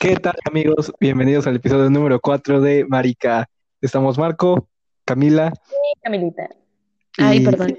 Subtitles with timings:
[0.00, 0.90] ¿Qué tal amigos?
[0.98, 3.50] Bienvenidos al episodio número 4 de Marica.
[3.82, 4.66] Estamos Marco,
[5.04, 5.52] Camila
[6.02, 6.48] Camilita.
[7.18, 7.78] Ay, y, perdón.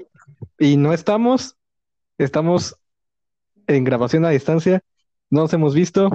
[0.56, 1.56] y no estamos,
[2.18, 2.78] estamos
[3.66, 4.82] en grabación a distancia,
[5.30, 6.10] no nos hemos visto.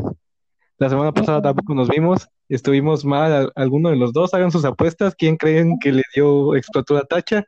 [0.78, 5.14] La semana pasada tampoco nos vimos, estuvimos mal alguno de los dos, hagan sus apuestas,
[5.14, 7.44] ¿quién creen que le dio, explotó la tacha?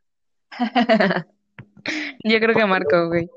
[2.26, 3.30] Yo creo que Marco, güey.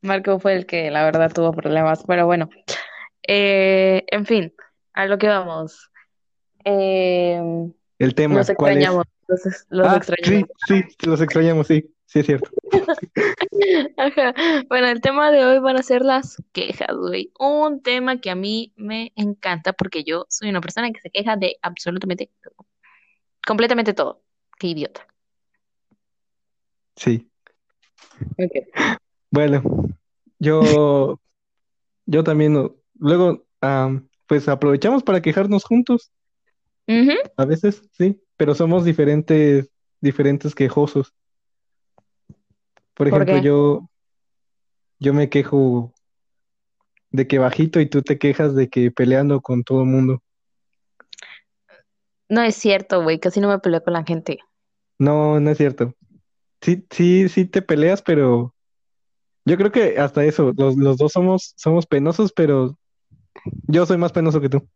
[0.00, 2.48] Marco fue el que la verdad tuvo problemas, pero bueno.
[3.26, 4.52] Eh, en fin,
[4.94, 5.90] a lo que vamos.
[6.64, 7.40] Eh,
[7.98, 8.76] El tema, los ¿cuál es?
[8.78, 9.06] extrañamos,
[9.68, 10.48] los, Ah, extrañamos.
[10.66, 12.50] sí, sí, los extrañamos, sí, sí es cierto.
[13.96, 14.34] Ajá.
[14.68, 17.32] Bueno, el tema de hoy van a ser las quejas, güey.
[17.38, 21.36] Un tema que a mí me encanta porque yo soy una persona que se queja
[21.36, 22.66] de absolutamente todo.
[23.46, 24.22] Completamente todo.
[24.58, 25.06] Qué idiota.
[26.96, 27.28] Sí.
[29.30, 29.62] Bueno,
[30.38, 31.18] yo,
[32.06, 32.70] yo también,
[33.02, 36.10] luego, am, pues aprovechamos para quejarnos juntos,
[37.36, 41.12] a veces, sí, pero somos diferentes, diferentes quejosos.
[42.94, 43.88] Por ¿Por ejemplo, yo,
[44.98, 45.92] yo me quejo
[47.10, 50.22] de que bajito y tú te quejas de que peleando con todo el mundo.
[52.28, 53.18] No es cierto, güey.
[53.18, 54.38] Casi no me peleo con la gente.
[54.98, 55.94] No, no es cierto.
[56.60, 58.54] Sí, sí, sí te peleas, pero
[59.44, 62.78] yo creo que hasta eso, los, los dos somos, somos penosos, pero
[63.66, 64.66] yo soy más penoso que tú.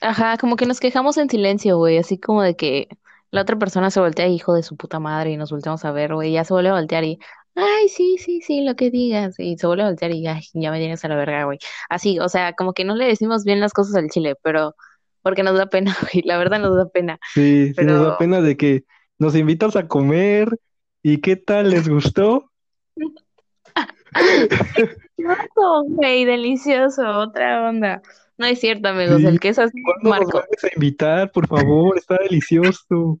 [0.00, 2.88] Ajá, como que nos quejamos en silencio, güey, así como de que
[3.30, 6.14] la otra persona se voltea, hijo de su puta madre, y nos volteamos a ver,
[6.14, 7.18] güey, ya se vuelve a voltear y,
[7.54, 10.70] ay, sí, sí, sí, lo que digas, y se vuelve a voltear y, ay, ya
[10.70, 11.58] me tienes a la verga, güey.
[11.88, 14.74] Así, o sea, como que no le decimos bien las cosas al chile, pero
[15.22, 18.40] porque nos da pena, güey, la verdad nos da pena, Sí, sí nos da pena
[18.40, 18.84] de que
[19.18, 20.58] nos invitas a comer
[21.02, 22.50] y qué tal, ¿les gustó?
[25.22, 28.02] delicioso, güey, delicioso, otra onda.
[28.38, 30.30] No es cierto, amigos, Sí, el que es ¿cuándo nos Marco.
[30.32, 31.30] vuelves a invitar?
[31.32, 33.18] Por favor, está delicioso.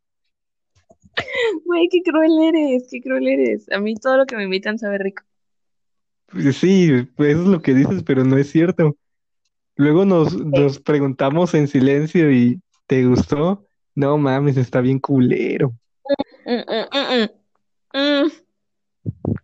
[1.64, 3.70] Güey, qué cruel eres, qué cruel eres.
[3.70, 5.22] A mí todo lo que me invitan sabe rico.
[6.32, 8.96] Pues sí, pues eso es lo que dices, pero no es cierto.
[9.76, 13.66] Luego nos, nos preguntamos en silencio y ¿te gustó?
[13.94, 15.72] No mames, está bien culero.
[16.46, 17.40] Mm, mm, mm, mm.
[17.92, 18.30] Mm.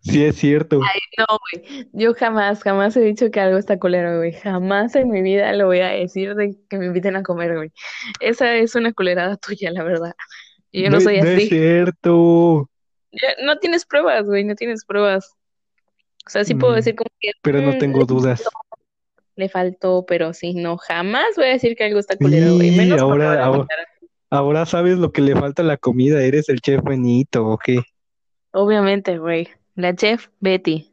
[0.01, 0.81] Sí es cierto.
[1.19, 1.89] No, güey.
[1.93, 4.33] Yo jamás, jamás he dicho que algo está culero, güey.
[4.33, 7.73] Jamás en mi vida lo voy a decir de que me inviten a comer, güey.
[8.21, 10.15] Esa es una culerada tuya, la verdad.
[10.71, 11.49] Y yo no No, soy no es así.
[11.49, 12.71] cierto,
[13.13, 15.33] Ya- No tienes pruebas, güey, no tienes pruebas.
[16.27, 18.43] O sea, sí puedo Mm, decir como que pero no "Mm, tengo dudas.
[19.37, 22.71] le faltó, pero sí, no, jamás voy a decir que algo está culero, güey.
[22.77, 23.67] Menos ahora, ahora,
[24.31, 27.81] ahora sabes lo que le falta a la comida, eres el chef Benito, ¿o qué?
[28.53, 29.49] Obviamente, güey.
[29.77, 30.93] La chef Betty.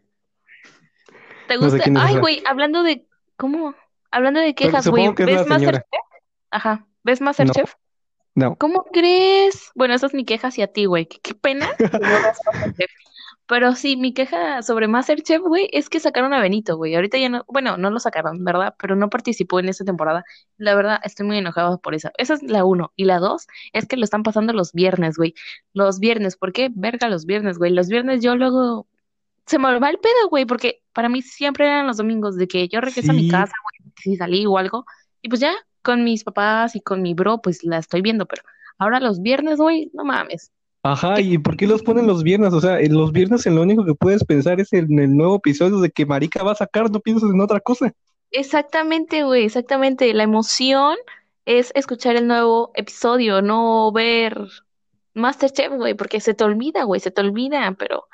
[1.47, 1.91] ¿Te No sé gusta?
[1.99, 3.05] Ay, güey, hablando de,
[3.38, 3.73] ¿cómo?
[4.11, 5.11] Hablando de quejas, güey.
[5.17, 5.47] ¿Ves.
[5.47, 5.81] Masterchef?
[6.51, 6.85] Ajá.
[7.03, 7.73] ¿Ves No, Masterchef?
[8.35, 8.55] no.
[8.57, 9.72] ¿Cómo crees?
[9.75, 11.05] Bueno, esa es mi queja hacia ti, güey.
[11.07, 11.69] Qué, qué pena
[13.45, 16.95] Pero sí, mi queja sobre Masterchef, güey, es que sacaron a Benito, güey.
[16.95, 18.73] Ahorita ya no, bueno, no lo sacaron, ¿verdad?
[18.79, 20.23] Pero no participó en esta temporada.
[20.57, 22.09] La verdad, estoy muy enojada por eso.
[22.17, 22.93] Esa es la uno.
[22.95, 25.33] Y la dos es que lo están pasando los viernes, güey.
[25.73, 26.69] Los viernes, ¿por qué?
[26.73, 27.71] Verga, los viernes, güey.
[27.71, 28.87] Los viernes yo luego
[29.45, 32.67] se me va el pedo, güey, porque para mí siempre eran los domingos de que
[32.67, 34.85] yo regreso a mi casa, güey, si salí o algo,
[35.21, 38.43] y pues ya, con mis papás y con mi bro, pues la estoy viendo, pero
[38.77, 40.51] ahora los viernes, güey, no mames.
[40.83, 41.21] Ajá.
[41.21, 42.53] ¿y por qué los ponen los viernes?
[42.53, 45.38] O sea, en los viernes en lo único que puedes pensar es en el nuevo
[45.38, 47.94] episodio de que Marica va a sacar, no piensas en otra cosa.
[48.31, 50.13] Exactamente, güey, exactamente.
[50.13, 50.97] La emoción
[51.45, 54.38] es escuchar el nuevo episodio, no ver
[55.13, 58.07] Masterchef, güey, porque se te olvida, güey, se te olvida, pero,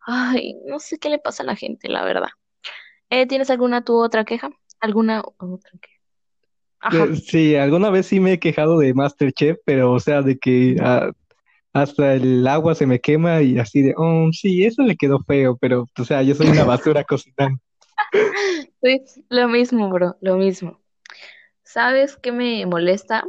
[0.00, 2.28] ay, no sé qué le pasa a la gente, la verdad.
[3.10, 4.50] Eh, ¿tienes alguna tu otra queja?
[4.80, 5.96] ¿Alguna otra queja?
[6.80, 7.04] Ajá.
[7.04, 10.76] Eh, Sí, alguna vez sí me he quejado de MasterChef, pero o sea, de que
[10.80, 11.10] ah,
[11.76, 15.58] hasta el agua se me quema y así de, oh, sí, eso le quedó feo,
[15.58, 17.60] pero o sea, yo soy una basura cocinando.
[18.82, 20.80] Sí, lo mismo, bro, lo mismo.
[21.62, 23.24] ¿Sabes qué me molesta?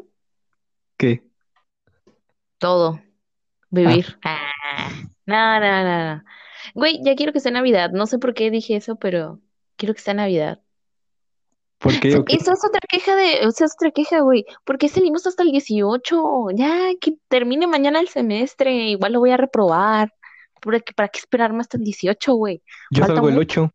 [0.98, 1.24] ¿Qué?
[2.58, 3.02] Todo.
[3.02, 3.06] Ah,
[3.70, 4.18] Vivir.
[4.24, 4.92] Ah,
[5.26, 6.24] no, no, no, no.
[6.74, 7.92] Güey, ya quiero que sea Navidad.
[7.92, 9.42] No sé por qué dije eso, pero
[9.76, 10.62] quiero que sea Navidad.
[11.78, 12.36] ¿Por qué o qué?
[12.36, 14.46] Esa es otra queja de, esa es otra queja, güey.
[14.64, 16.48] ¿Por qué salimos hasta el 18?
[16.56, 20.14] Ya que termine mañana el semestre, igual lo voy a reprobar.
[20.62, 22.64] ¿Para qué, para qué esperarme hasta el 18, güey?
[22.92, 23.64] Yo Falta salgo el mucho.
[23.64, 23.74] 8.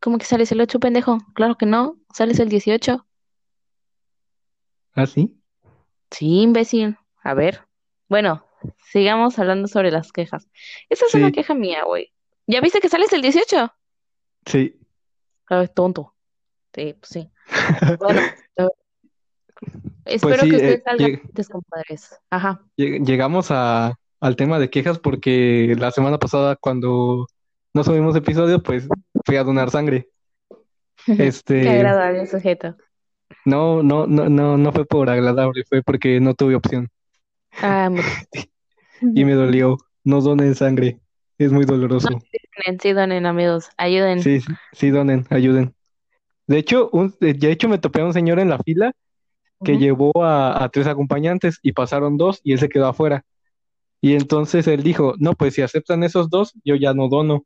[0.00, 1.18] ¿Cómo que sales el 8, pendejo?
[1.34, 3.06] Claro que no, sales el 18.
[4.94, 5.36] ¿Ah, sí?
[6.10, 6.96] Sí, imbécil.
[7.22, 7.64] A ver.
[8.08, 8.44] Bueno,
[8.90, 10.48] sigamos hablando sobre las quejas.
[10.88, 12.12] Esa es una Sí, queja mía, güey.
[12.46, 13.72] ¿Ya viste que sales el 18?
[14.46, 14.76] sí.
[15.46, 16.14] Ay, tonto.
[16.74, 17.30] Sí, pues sí.
[17.98, 18.20] Bueno,
[20.04, 22.16] espero Pues sí, que eh, ustedes salgan lleg- antes, compadres.
[22.30, 22.62] Ajá.
[22.76, 27.26] lleg- llegamos a, al tema de quejas porque la semana pasada cuando
[27.74, 28.88] no subimos episodios, pues
[29.24, 30.08] fui a donar sangre.
[31.06, 32.76] Qué Este, agradable sujeto.
[33.44, 36.88] no, no, no, no, no fue por agradable, fue porque no tuve opción
[37.62, 38.02] Ah, muy-
[39.14, 39.78] y me dolió.
[40.02, 40.98] No donen sangre,
[41.36, 42.08] es muy doloroso.
[42.08, 43.68] donen, sí, donen, amigos.
[43.76, 44.20] Ayuden.
[44.20, 45.74] Sí, sí, sí, donen, ayuden.
[46.50, 48.92] De hecho, un, de hecho me topé a un señor en la fila
[49.64, 53.24] que llevó a, a tres acompañantes y pasaron dos y él se quedó afuera.
[54.00, 57.44] Y entonces él dijo, no, pues si aceptan esos dos, yo ya no dono.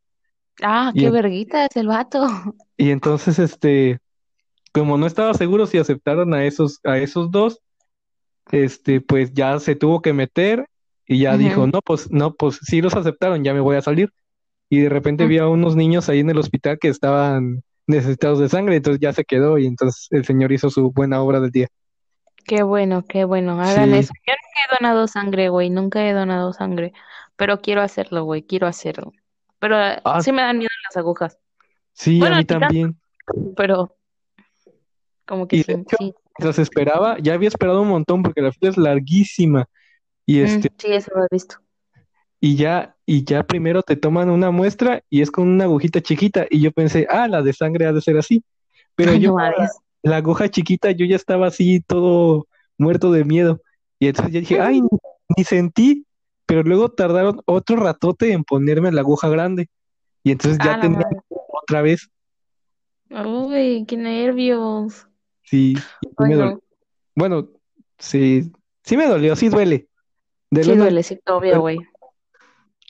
[0.63, 2.27] Ah, Y, qué en- verguita es el vato.
[2.77, 3.99] y entonces, este,
[4.73, 7.61] como no estaba seguro si aceptaron a esos, a esos dos,
[8.53, 10.67] este, pues ya se tuvo que meter
[11.07, 14.11] y ya dijo, no, pues, no, pues sí los aceptaron, ya me voy a salir.
[14.71, 18.49] Y de repente vi a unos niños ahí en el hospital que estaban necesitados de
[18.49, 21.69] sangre, entonces ya se quedó y entonces el señor hizo su buena obra del día.
[22.47, 23.61] Qué bueno, qué bueno.
[23.61, 24.13] Hagan Sí, eso.
[24.27, 25.71] Yo nunca he donado sangre, güey.
[25.71, 26.93] Nunca he donado sangre.
[27.37, 28.43] Pero quiero hacerlo, güey.
[28.45, 29.13] Quiero hacerlo.
[29.59, 31.39] Pero eh, ah, sí me dan miedo las agujas.
[31.93, 33.01] sí, a mí tanto, también.
[33.57, 33.97] pero
[35.27, 36.15] como que Y de sí, hecho, sí.
[36.39, 39.67] mientras esperaba, ya había esperado un montón porque la fila es larguísima
[40.27, 41.57] y este, sí, eso lo he visto.
[42.45, 46.47] Y ya, y ya primero te toman una muestra y es con una agujita chiquita
[46.51, 48.45] y yo pensé, ah, la de sangre ha de ser así,
[48.95, 49.39] pero Ay, yo no
[50.03, 52.47] la, aguja chiquita yo ya estaba así todo
[52.77, 53.63] muerto de miedo
[53.99, 54.89] y entonces yo dije, ay, ni,
[55.39, 56.05] ni sentí,
[56.45, 59.71] pero luego tardaron otro ratote en ponerme la aguja grande
[60.23, 61.09] y entonces ya Ah, tenía
[61.63, 62.11] otra vez,
[63.09, 65.09] Uy, qué nervios.
[65.45, 65.73] sí,
[66.19, 66.57] Ay, me dolió.
[66.57, 66.61] no.
[67.17, 67.49] Bueno,
[67.99, 68.53] sí,
[68.83, 69.89] sí me dolió, sí duele,
[70.63, 71.79] Sí duele, sí, obvio, güey.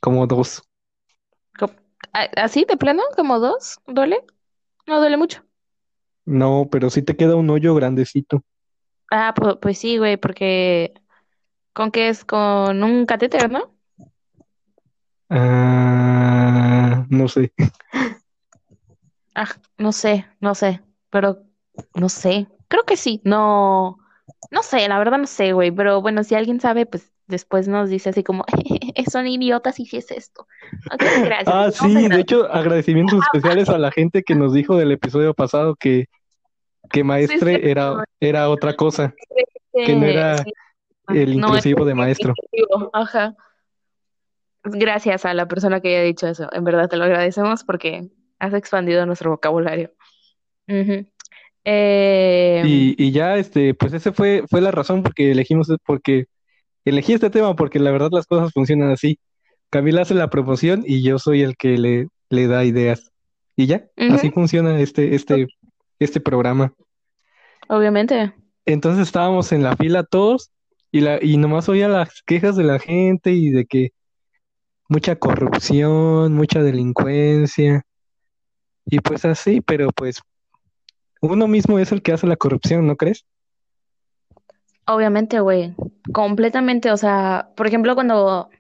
[0.04, 0.62] Como dos.
[1.58, 1.74] Co-
[2.12, 3.02] ¿a- ¿Así de plano?
[3.16, 3.80] ¿Como dos?
[3.86, 4.24] ¿Duele?
[4.86, 5.44] No duele mucho.
[6.26, 8.42] No, pero sí te queda un hoyo grandecito.
[9.10, 10.94] Ah, pues, pues sí, güey, porque
[11.74, 12.24] ¿con qué es?
[12.26, 13.74] Con un catéter, ¿no?
[15.30, 17.52] Ah, no sé.
[19.34, 19.48] Ah,
[19.78, 21.42] no sé, no sé, pero
[21.94, 22.48] no sé.
[22.68, 23.20] Creo que sí.
[23.24, 23.98] No,
[24.50, 25.70] no sé, la verdad no sé, güey.
[25.72, 28.44] Pero bueno, si alguien sabe, pues después nos dice así como,
[29.10, 30.46] son idiotas y si es esto.
[30.98, 31.46] Gracias.
[31.46, 35.76] Ah, sí, de hecho, agradecimientos especiales a la gente que nos dijo del episodio pasado
[35.76, 36.06] que,
[36.90, 39.14] que Sí, sí, maestre era, era otra cosa,
[39.72, 40.52] que no era sí,
[41.08, 42.34] el no inclusivo de maestro.
[42.36, 42.90] inclusivo.
[42.92, 43.34] Ajá.
[44.64, 46.48] Gracias a la persona que haya dicho eso.
[46.52, 49.92] En verdad te lo agradecemos porque has expandido nuestro vocabulario.
[50.68, 51.06] Ujú.
[51.64, 56.26] Eh, Y, y ya, este, pues ese fue, fue la razón porque elegimos, porque
[56.84, 59.18] elegí este tema, porque la verdad las cosas funcionan así.
[59.70, 63.12] Camila hace la promoción y yo soy el que le, le da ideas.
[63.56, 65.46] Y ya, así funciona este, este,
[65.98, 66.72] este programa.
[67.68, 68.32] Obviamente.
[68.66, 70.50] Entonces estábamos en la fila todos
[70.90, 73.90] y, la, y nomás oía las quejas de la gente y de que
[74.88, 77.84] mucha corrupción, mucha delincuencia
[78.86, 80.20] y pues así, pero pues
[81.20, 83.24] uno mismo es el que hace la corrupción, ¿no crees?
[84.86, 85.74] Obviamente, güey.
[86.12, 86.90] Completamente.
[86.92, 88.50] O sea, por ejemplo, cuando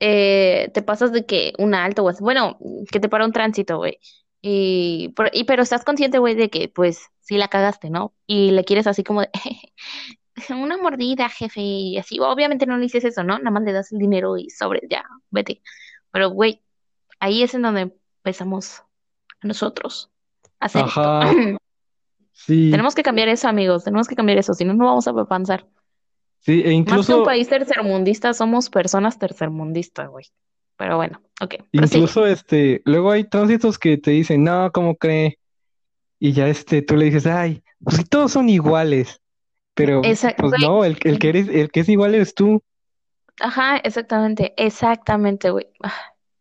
[0.00, 2.58] eh, te pasas de que un alto, así, bueno,
[2.90, 3.98] que te para un tránsito, güey.
[4.42, 8.14] Y, por- y pero estás consciente, güey, de que pues sí la cagaste, ¿no?
[8.26, 9.30] Y le quieres así como de,
[10.50, 12.18] una mordida, jefe, y así.
[12.20, 13.38] Obviamente no le dices eso, ¿no?
[13.38, 15.62] Nada más le das el dinero y sobre, ya, vete.
[16.10, 16.62] Pero, güey,
[17.20, 17.92] ahí es en donde
[18.24, 18.80] empezamos
[19.42, 20.10] a nosotros
[20.60, 21.16] a hacer esto.
[21.20, 21.20] Ajá,
[22.34, 23.84] sí, Tenemos que cambiar eso, amigos.
[23.84, 25.66] Tenemos que cambiar eso, si no, no vamos a avanzar.
[26.40, 30.26] sí, e Más que un incluso, país tercermundista, somos personas tercermundistas, güey.
[30.76, 31.98] Pero bueno, ok, prosigue.
[31.98, 35.38] incluso este, luego hay tránsitos que te dicen, no, ¿cómo cree?
[36.20, 39.20] Y ya este, tú le dices, ay, pues si todos son iguales,
[39.74, 40.02] pero
[40.36, 42.62] pues no, el, el que eres, el que es igual eres tú,
[43.40, 45.68] ajá, exactamente, exactamente, güey.
[45.82, 45.92] Ah,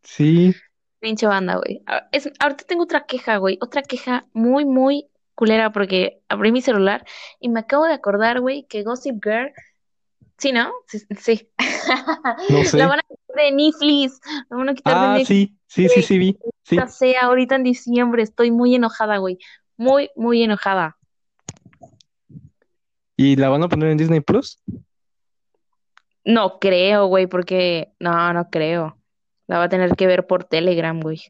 [0.04, 0.54] sí,
[1.00, 1.84] pinche banda, güey.
[1.88, 2.10] Ah,
[2.40, 3.58] ahorita tengo otra queja, güey.
[3.62, 7.06] Otra queja muy, muy culera porque abrí mi celular
[7.40, 9.52] y me acabo de acordar, güey, que Gossip Girl,
[10.38, 10.72] sí, ¿no?
[10.88, 11.50] Sí, sí.
[12.50, 12.78] no La sé.
[12.86, 16.02] van a quitar de Netflix, la van a quitar de Ah, Netflix, sí, sí, sí,
[16.02, 16.78] sí vi, sí.
[16.88, 19.38] Sé, ahorita en diciembre estoy muy enojada, güey.
[19.78, 20.98] Muy, muy enojada.
[23.18, 24.60] ¿Y la van a poner en Disney Plus?
[26.26, 28.98] No creo, güey, porque no, no creo.
[29.48, 31.22] La va a tener que ver por Telegram, güey.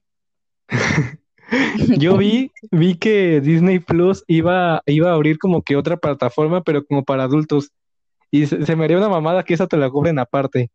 [1.98, 6.86] Yo vi, vi que Disney Plus iba, iba a abrir como que otra plataforma, pero
[6.86, 7.72] como para adultos.
[8.32, 10.72] Y se, se me haría una mamada que esa te la cobren aparte.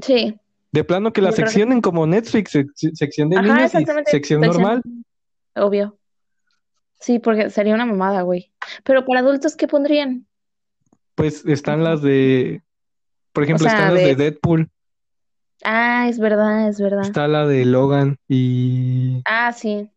[0.00, 0.38] Sí,
[0.70, 3.84] De plano que la yo que seccionen como Netflix, sec- sección de Ajá, niños y
[4.10, 4.82] sección normal.
[5.56, 5.98] Obvio.
[7.00, 8.52] Sí, porque sería una mamada, güey.
[8.84, 10.26] Pero para adultos, ¿qué pondrían?
[11.14, 12.62] Pues están las de,
[13.32, 14.14] por O ejemplo, están las de de...
[14.16, 14.70] Deadpool,
[15.64, 17.02] Ah, es verdad, es verdad.
[17.02, 19.22] está la de Logan y...
[19.24, 19.90] Ah, sí,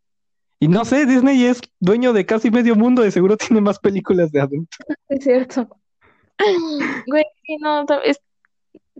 [0.60, 4.32] Y no sé, Disney es dueño de casi medio mundo, de seguro tiene más películas
[4.32, 4.80] de adultos.
[5.10, 5.68] es cierto.
[7.08, 7.24] Güey,
[7.62, 8.20] no, es-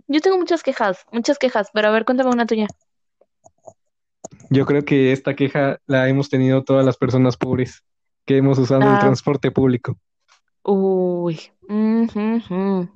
[0.06, 2.66] yo tengo muchas quejas, muchas quejas, pero a ver, cuéntame una tuya.
[4.50, 7.82] Yo creo que esta queja la hemos tenido todas las personas pobres
[8.26, 9.96] que hemos usado el Ah, transporte público.
[10.64, 11.40] uy.
[11.68, 12.88] ujú, ujú.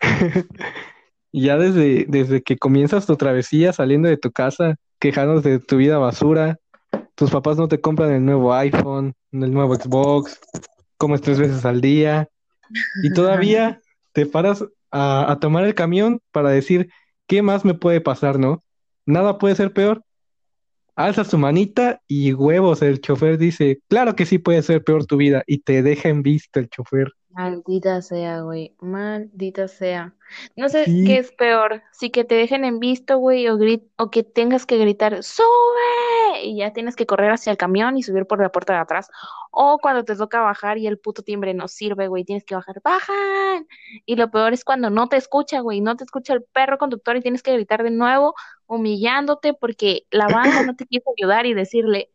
[1.32, 5.76] Y ya desde, desde que comienzas tu travesía saliendo de tu casa, quejándote de tu
[5.76, 6.58] vida basura,
[7.14, 10.38] tus papás no te compran el nuevo iPhone, el nuevo Xbox,
[10.96, 12.28] comes tres veces al día,
[13.02, 13.80] y todavía
[14.12, 16.90] te paras a, a tomar el camión para decir,
[17.26, 18.62] ¿qué más me puede pasar, no?
[19.04, 20.02] Nada puede ser peor.
[20.94, 25.16] Alzas tu manita y huevos, el chofer dice, claro que sí puede ser peor tu
[25.16, 27.12] vida, y te deja en vista el chofer.
[27.36, 28.74] Maldita sea, güey.
[28.80, 30.14] Maldita sea.
[30.56, 34.10] No sé qué es peor, si que te dejen en visto, güey, o grit o
[34.10, 35.44] que tengas que gritar, ¡sube!
[36.42, 39.10] Y ya tienes que correr hacia el camión y subir por la puerta de atrás.
[39.50, 42.80] O cuando te toca bajar y el puto timbre no sirve, güey, tienes que bajar,
[42.82, 43.66] ¡bajan!
[44.06, 47.16] Y lo peor es cuando no te escucha, güey, no te escucha el perro conductor
[47.16, 48.34] y tienes que gritar de nuevo,
[48.66, 52.10] humillándote porque la banda no te quiso ayudar y decirle,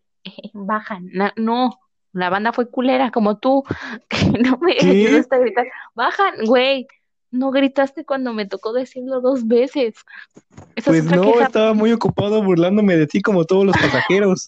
[0.54, 1.10] bajan.
[1.14, 1.80] Na- no,
[2.14, 3.64] la banda fue culera como tú.
[4.44, 6.88] no me gritar, bajan, güey,
[7.32, 9.96] no gritaste cuando me tocó decirlo dos veces.
[10.76, 14.46] Esa Pues no, queja, estaba muy ocupado burlándome de ti como todos los pasajeros.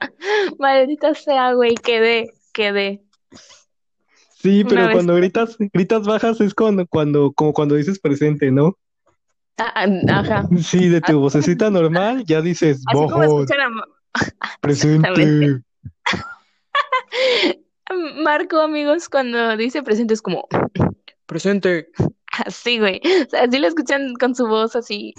[0.58, 3.02] maldita sea, güey, quedé, quedé.
[4.30, 8.50] Sí, Una pero vez, cuando gritas, gritas bajas es cuando, cuando, como cuando dices presente,
[8.50, 8.76] ¿no?
[9.58, 9.86] ah, ah,
[10.20, 13.54] ajá, Sí, de tu así, vocecita normal ya dices exactamente.
[14.60, 15.62] presente.
[18.22, 20.46] Marco, amigos, cuando dice presente es como,
[21.26, 21.90] presente.
[22.44, 23.00] Así, güey.
[23.26, 25.14] O sea, así lo escuchan con su voz así,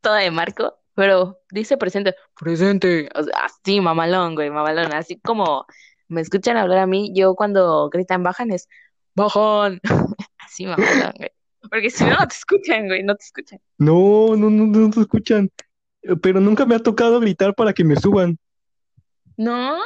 [0.00, 3.08] toda de Marco, pero dice presente, presente.
[3.14, 4.92] O sea, así, mamalón, güey, mamalón.
[4.92, 5.66] Así como
[6.08, 8.68] me escuchan hablar a mí, yo cuando gritan bajan es
[9.14, 9.80] bajan.
[10.38, 11.30] Así, mamalón, güey.
[11.70, 13.60] Porque si no, no te escuchan, güey, no te escuchan.
[13.78, 15.50] No, no, no, no te escuchan.
[16.22, 18.38] Pero nunca me ha tocado gritar para que me suban.
[19.36, 19.78] ¿No?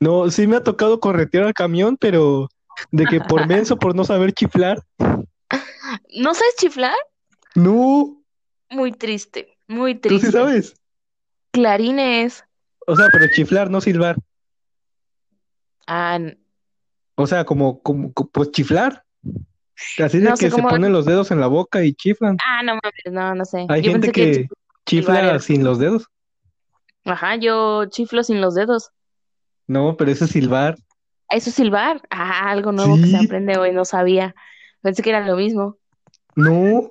[0.00, 2.48] No, sí me ha tocado corretear al camión, pero
[2.90, 4.78] de que por menso, por no saber chiflar.
[6.16, 6.94] ¿No sabes chiflar?
[7.54, 8.22] No,
[8.70, 10.30] Muy triste, muy tú sí triste.
[10.30, 10.74] sabes.
[11.52, 12.44] Clarines.
[12.86, 14.16] O sea, pero chiflar, no silbar.
[15.86, 16.18] Ah,
[17.16, 19.04] O sea, como, como, co- pues chiflar.
[20.02, 22.36] Así de no sé que se ponen los dedos en la boca y chiflan.
[22.44, 23.66] Ah, no mames, no, no sé.
[23.68, 24.48] Hay Yo gente pensé que
[24.86, 26.06] chifla sin los dedos.
[27.04, 28.90] Ajá, yo chiflo sin los dedos.
[29.70, 30.76] No, pero eso es silbar.
[31.28, 32.02] Eso es silbar.
[32.10, 34.34] Ah, algo nuevo que se aprende hoy, no sabía.
[34.82, 35.76] Pensé que era lo mismo.
[36.34, 36.90] no,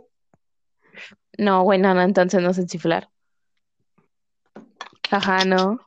[1.38, 3.10] No, bueno, no, entonces no sé chiflar.
[5.12, 5.82] Ajá, no.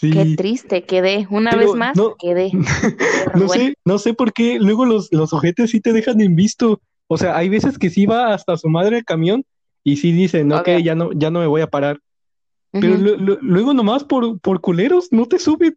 [0.00, 1.26] Qué triste, quedé.
[1.28, 2.52] Una vez más, no, quedé.
[3.34, 6.80] No sé, no sé por qué luego los, los ojetes sí te dejan en visto.
[7.08, 9.44] O sea, hay veces que sí va hasta su madre el camión
[9.82, 10.68] y sí dicen, ok, Ok.
[10.84, 11.98] ya no, ya no me voy a parar.
[12.72, 15.76] Pero luego nomás por, por culeros no te suben.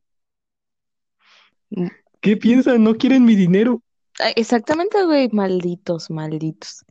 [2.22, 2.84] ¿Qué piensan?
[2.84, 3.82] No quieren mi dinero.
[4.20, 5.30] ah, Exactamente, güey.
[5.32, 6.86] Malditos, malditos.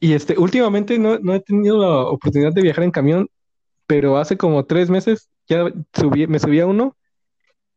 [0.00, 3.28] Y este, últimamente no, no he tenido la oportunidad de viajar en camión,
[3.86, 6.96] pero hace como tres meses ya subí, me subí a uno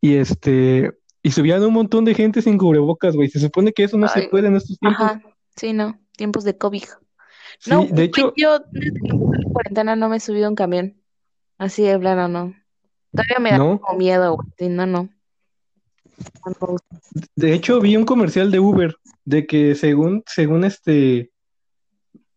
[0.02, 0.92] y este,
[1.22, 3.30] y subían un montón de gente sin cubrebocas, güey.
[3.30, 5.02] Se supone que eso no se puede en estos tiempos.
[5.02, 5.22] ajá.
[5.56, 6.00] Sí, no.
[6.18, 6.84] Tiempos de COVID.
[7.68, 10.50] No, Sí, de güey, hecho, yo desde que la cuarentena no me he subido a
[10.50, 11.02] un camión.
[11.58, 12.54] Así de plano, no.
[13.12, 13.80] Todavía me da no.
[13.80, 14.48] como miedo, güey.
[14.58, 15.10] Sí, no, no.
[17.36, 21.32] De hecho, vi un comercial de Uber de que según, según este,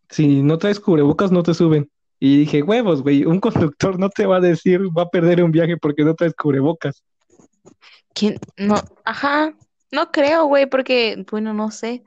[0.09, 1.89] si no traes cubrebocas no te suben.
[2.19, 5.51] Y dije, huevos, güey, un conductor no te va a decir, va a perder un
[5.51, 7.03] viaje porque no traes cubrebocas.
[8.13, 8.37] ¿Quién?
[8.57, 9.53] No, ajá.
[9.91, 12.03] No creo, güey, porque, bueno, no sé.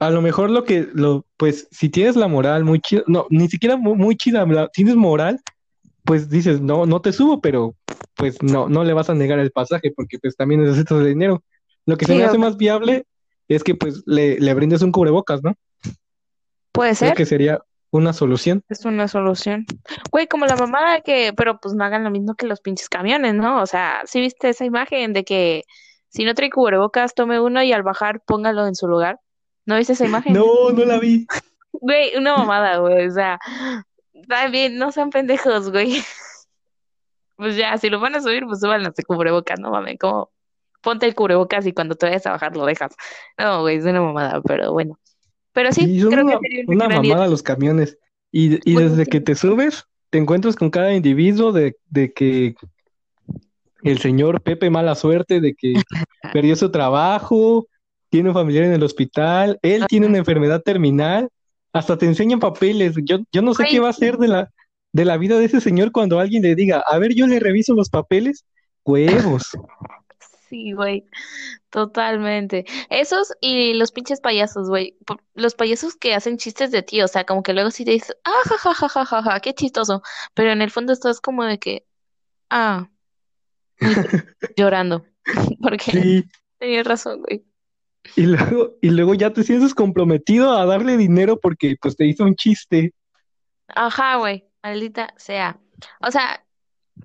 [0.00, 3.48] A lo mejor lo que, lo, pues, si tienes la moral muy chida, no, ni
[3.48, 5.40] siquiera mu- muy chida, la- tienes moral,
[6.08, 7.74] pues dices, no, no te subo, pero
[8.14, 11.44] pues no, no le vas a negar el pasaje porque pues también necesitas dinero.
[11.84, 13.04] Lo que se me hace más viable
[13.46, 15.52] es que pues le, le brindes un cubrebocas, ¿no?
[16.72, 17.14] puede Creo ser.
[17.14, 17.60] que sería
[17.90, 18.64] una solución.
[18.70, 19.66] Es una solución.
[20.10, 23.34] Güey, como la mamá que, pero pues no hagan lo mismo que los pinches camiones,
[23.34, 23.60] ¿no?
[23.60, 25.64] O sea, ¿sí viste esa imagen de que
[26.08, 29.20] si no trae cubrebocas, tome uno y al bajar póngalo en su lugar?
[29.66, 30.32] ¿No viste esa imagen?
[30.32, 31.26] No, no la vi.
[31.70, 33.06] Güey, una mamada, güey.
[33.08, 33.38] O sea,
[34.20, 36.02] está bien, no sean pendejos, güey.
[37.36, 40.30] Pues ya, si lo van a subir, pues súbanlo de cubrebocas, no mames, como
[40.80, 42.94] ponte el cubrebocas y cuando te vayas a bajar lo dejas.
[43.38, 44.98] No, güey, es una mamada, pero bueno.
[45.52, 47.02] Pero sí, Y creo que una, sería una idea.
[47.02, 47.96] mamada los camiones.
[48.32, 52.54] Y, y desde que te subes, te encuentras con cada individuo de, de que
[53.82, 55.74] el señor Pepe mala suerte, de que
[56.32, 57.66] perdió su trabajo,
[58.10, 61.28] tiene un familiar en el hospital, él tiene una enfermedad terminal,
[61.72, 62.94] hasta te enseñan papeles.
[63.04, 64.50] Yo, yo no sé qué va a ser de la,
[64.92, 67.74] de la vida de ese señor cuando alguien le diga, a ver, yo le reviso
[67.74, 68.44] los papeles.
[68.84, 69.50] Huevos.
[70.48, 71.04] Sí, güey,
[71.68, 72.64] totalmente.
[72.88, 74.96] Esos y los pinches payasos, güey.
[75.34, 78.16] Los payasos que hacen chistes de ti, o sea, como que luego sí te dices,
[78.24, 80.00] ah, ja, ja, ja, ja, ja, ja, qué chistoso.
[80.32, 81.84] Pero en el fondo estás como de que,
[82.48, 82.88] ah,
[84.56, 85.04] llorando.
[85.60, 86.24] Porque Sí.
[86.58, 87.44] tenías razón, güey.
[88.16, 92.24] Y luego, y luego ya te sientes comprometido a darle dinero porque pues te hizo
[92.24, 92.94] un chiste.
[93.68, 95.60] Ajá, güey, maldita sea.
[96.00, 96.44] O sea,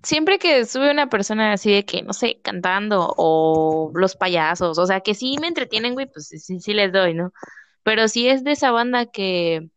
[0.02, 4.86] siempre que sube una persona así de que, no sé, cantando o los payasos, o
[4.88, 7.34] sea, que sí me entretienen, güey, pues sí, sí les doy, ¿no?
[7.84, 9.70] Pero si es de esa banda que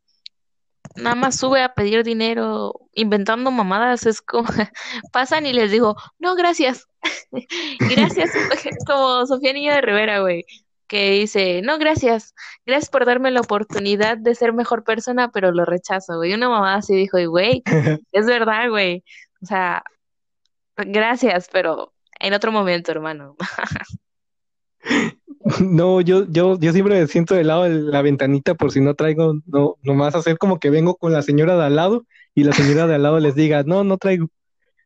[0.95, 4.49] nada más sube a pedir dinero inventando mamadas, es como,
[5.13, 6.87] pasan y les digo, no, gracias.
[7.79, 8.31] Gracias,
[8.87, 10.45] como Sofía Niño de Rivera, güey,
[10.87, 15.65] que dice, no, gracias, gracias por darme la oportunidad de ser mejor persona, pero lo
[15.65, 16.35] rechazo, güey.
[16.35, 17.63] Una mamada así dijo, y güey,
[18.13, 19.05] es verdad, güey.
[19.43, 19.83] O sea,
[20.77, 23.37] gracias, pero en otro momento, hermano.
[25.61, 28.95] No, yo, yo, yo siempre me siento del lado de la ventanita por si no
[28.95, 32.53] traigo, no, nomás hacer como que vengo con la señora de al lado y la
[32.53, 34.29] señora de al lado les diga, no, no traigo.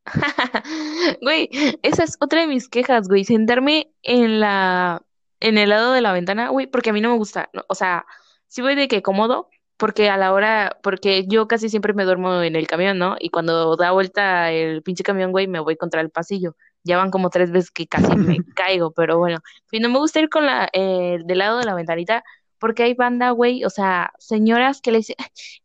[1.22, 1.48] Güey,
[1.82, 5.02] esa es otra de mis quejas, güey, sentarme en la,
[5.40, 7.74] en el lado de la ventana, güey, porque a mí no me gusta, no, o
[7.74, 8.06] sea,
[8.48, 12.42] sí voy de que cómodo, porque a la hora, porque yo casi siempre me duermo
[12.42, 13.16] en el camión, ¿no?
[13.18, 16.54] Y cuando da vuelta el pinche camión, güey, me voy contra el pasillo.
[16.84, 19.38] Ya van como tres veces que casi me caigo, pero bueno,
[19.70, 22.22] y no me gusta ir con la, eh, del lado de la ventanita,
[22.58, 25.16] porque hay banda, güey, o sea, señoras que le dicen,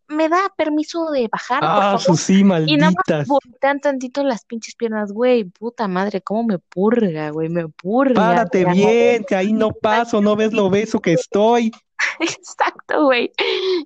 [0.07, 2.01] ¿me da permiso de bajar, por Ah, favor?
[2.01, 2.67] sus sí, Y nada más
[3.07, 3.27] malditas.
[3.27, 8.15] voltean tantito las pinches piernas, güey, puta madre, cómo me purga, güey, me purga.
[8.15, 11.71] Párate bien, que ahí no paso, no ves lo beso que estoy.
[12.19, 13.31] Exacto, güey.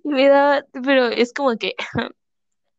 [0.03, 1.75] Me da, pero es como que,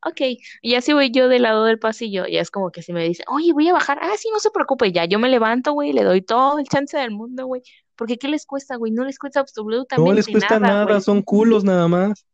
[0.05, 0.21] ok,
[0.63, 3.25] y así voy yo del lado del pasillo, y es como que si me dice,
[3.29, 6.05] oye, voy a bajar, ah, sí, no se preocupe, ya, yo me levanto, güey, le
[6.05, 7.63] doy todo el chance del mundo, güey,
[7.97, 8.93] porque ¿qué les cuesta, güey?
[8.93, 12.25] No les cuesta No absolutamente les cuesta nada, nada, son culos nada más.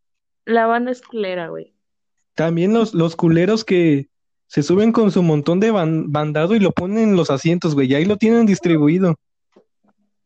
[0.47, 1.75] La banda es culera, güey.
[2.35, 4.09] También los, los culeros que
[4.47, 7.91] se suben con su montón de ban- bandado y lo ponen en los asientos, güey,
[7.91, 9.17] y ahí lo tienen distribuido.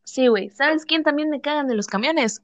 [0.03, 0.49] Sí, güey.
[0.51, 2.41] ¿Sabes quién también me cagan de los camiones?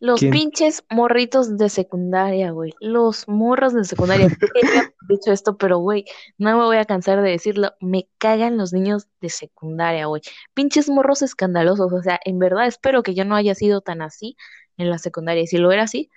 [0.00, 0.32] Los ¿Quién?
[0.32, 2.72] pinches morritos de secundaria, güey.
[2.80, 4.26] Los morros de secundaria.
[4.54, 6.04] He dicho esto, pero, güey,
[6.38, 7.72] no me voy a cansar de decirlo.
[7.80, 10.22] Me cagan los niños de secundaria, güey.
[10.54, 11.92] Pinches morros escandalosos.
[11.92, 14.36] O sea, en verdad espero que yo no haya sido tan así
[14.76, 15.42] en la secundaria.
[15.42, 16.10] Y si lo era así,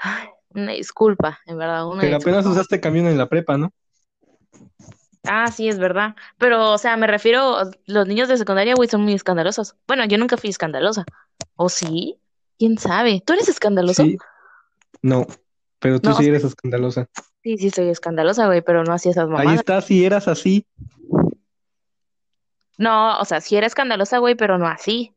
[0.00, 3.72] ay, una disculpa, en verdad, una Pero apenas usaste camión en la prepa, ¿no?
[5.24, 6.16] Ah, sí, es verdad.
[6.38, 9.76] Pero, o sea, me refiero, los niños de secundaria, güey, son muy escandalosos.
[9.86, 11.04] Bueno, yo nunca fui escandalosa.
[11.56, 12.18] ¿O sí?
[12.58, 13.22] ¿Quién sabe?
[13.24, 14.02] ¿Tú eres escandaloso?
[14.02, 14.16] Sí.
[15.02, 15.26] No,
[15.78, 17.06] pero tú No, sí eres escandalosa.
[17.42, 19.60] sí, sí, soy escandalosa, güey, pero no hacía esas Ahí mamadas.
[19.60, 20.66] está, si eras así.
[22.78, 25.14] No, o sea, sí era escandalosa, güey, pero no así.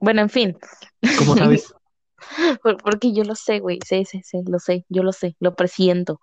[0.00, 0.58] Bueno, en fin,
[1.18, 1.74] ¿Cómo sabes?
[2.62, 5.54] por- porque yo lo sé, güey, sí, sí, sí, lo sé, yo lo sé, lo
[5.54, 6.20] presiento.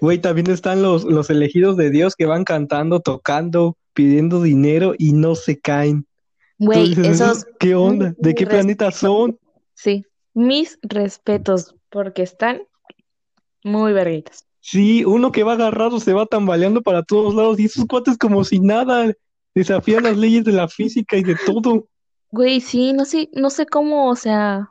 [0.00, 5.12] Güey, también están los, los elegidos de Dios que van cantando, tocando, pidiendo dinero y
[5.12, 6.06] no se caen.
[6.58, 8.14] Güey, esos, "¿Esos ¿qué onda?
[8.16, 9.38] ¿De qué planeta son?
[9.74, 12.62] sí, mis respetos, porque están
[13.64, 14.46] muy verguitas.
[14.60, 18.44] Sí, uno que va agarrado se va tambaleando para todos lados y esos cuates como
[18.44, 19.12] si nada
[19.54, 21.88] desafían las leyes de la física y de todo.
[22.32, 24.70] Güey, sí, no sé, no sé cómo, o sea,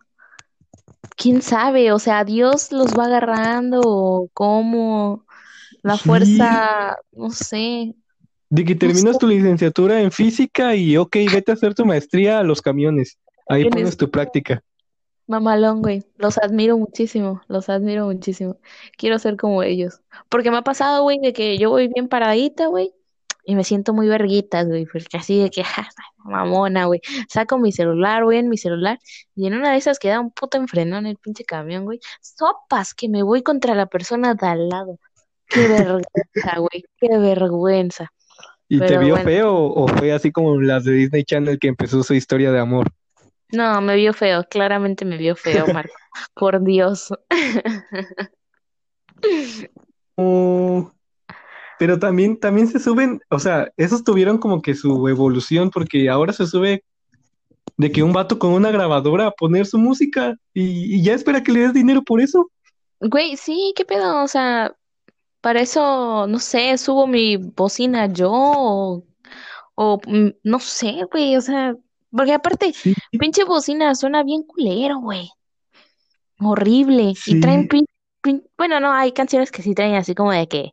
[1.16, 5.26] quién sabe, o sea, Dios los va agarrando, o cómo,
[5.84, 7.96] la Sí, fuerza, no sé,
[8.52, 12.40] de que no terminas tu licenciatura en física y ok, vete a hacer tu maestría
[12.40, 13.18] a los camiones.
[13.48, 14.64] Ahí tienes pones tu práctica.
[15.28, 18.58] mamalón, güey, los admiro muchísimo, los admiro muchísimo,
[18.98, 22.68] quiero ser como ellos, porque me ha pasado, güey, de que yo voy bien paradita,
[22.68, 22.94] güey,
[23.50, 27.72] y me siento muy verguitas, güey, porque así de que, ja, mamona, güey, saco mi
[27.72, 29.00] celular, voy en mi celular,
[29.36, 33.10] y en una de esas queda un puto enfrenón el pinche camión, güey, sopas que
[33.10, 35.00] me voy contra la persona de al lado,
[35.48, 38.12] qué vergüenza, güey, qué vergüenza,
[38.68, 42.04] ¿Y te vio bueno, feo o fue así como las de Disney Channel que empezó
[42.04, 42.92] su historia de amor?
[43.52, 45.96] no, me vio feo, claramente me vio feo, Marco,
[46.36, 47.12] por Dios.
[50.16, 50.92] Oh,
[51.80, 56.34] Pero también, también se suben, o sea, esos tuvieron como que su evolución, porque ahora
[56.34, 56.84] se sube
[57.78, 61.42] de que un vato con una grabadora a poner su música y, y ya espera
[61.42, 62.52] que le des dinero por eso.
[63.00, 64.24] Güey, sí, ¿qué pedo?
[64.24, 64.76] O sea,
[65.42, 69.04] para eso, no sé, subo mi bocina yo o,
[69.76, 71.76] o, mm, no sé, güey, o sea,
[72.12, 75.30] porque aparte, Sí, pinche bocina suena bien culero, güey.
[76.42, 77.14] Horrible.
[77.26, 77.86] Y traen, pin-
[78.22, 80.72] pin- bueno, no, hay canciones que sí traen así como de que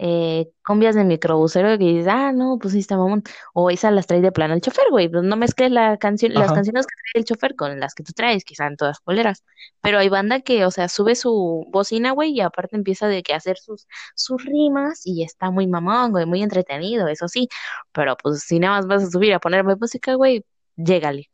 [0.00, 3.24] eh, cumbias de microbusero que dices, ah, no, pues sí está mamón.
[3.52, 5.08] O esas las trae de plano el chofer, güey.
[5.08, 8.12] Pues no mezcles la canción, las canciones que trae el chofer con las que tú
[8.12, 9.44] traes, que sean todas coleras.
[9.80, 13.34] Pero hay banda que, o sea, sube su bocina, güey, y aparte empieza de que
[13.34, 17.48] hacer sus, sus rimas y está muy mamón, güey, muy entretenido, eso sí.
[17.92, 20.44] Pero pues si nada más vas a subir a ponerme música, güey,
[20.76, 21.28] llégale,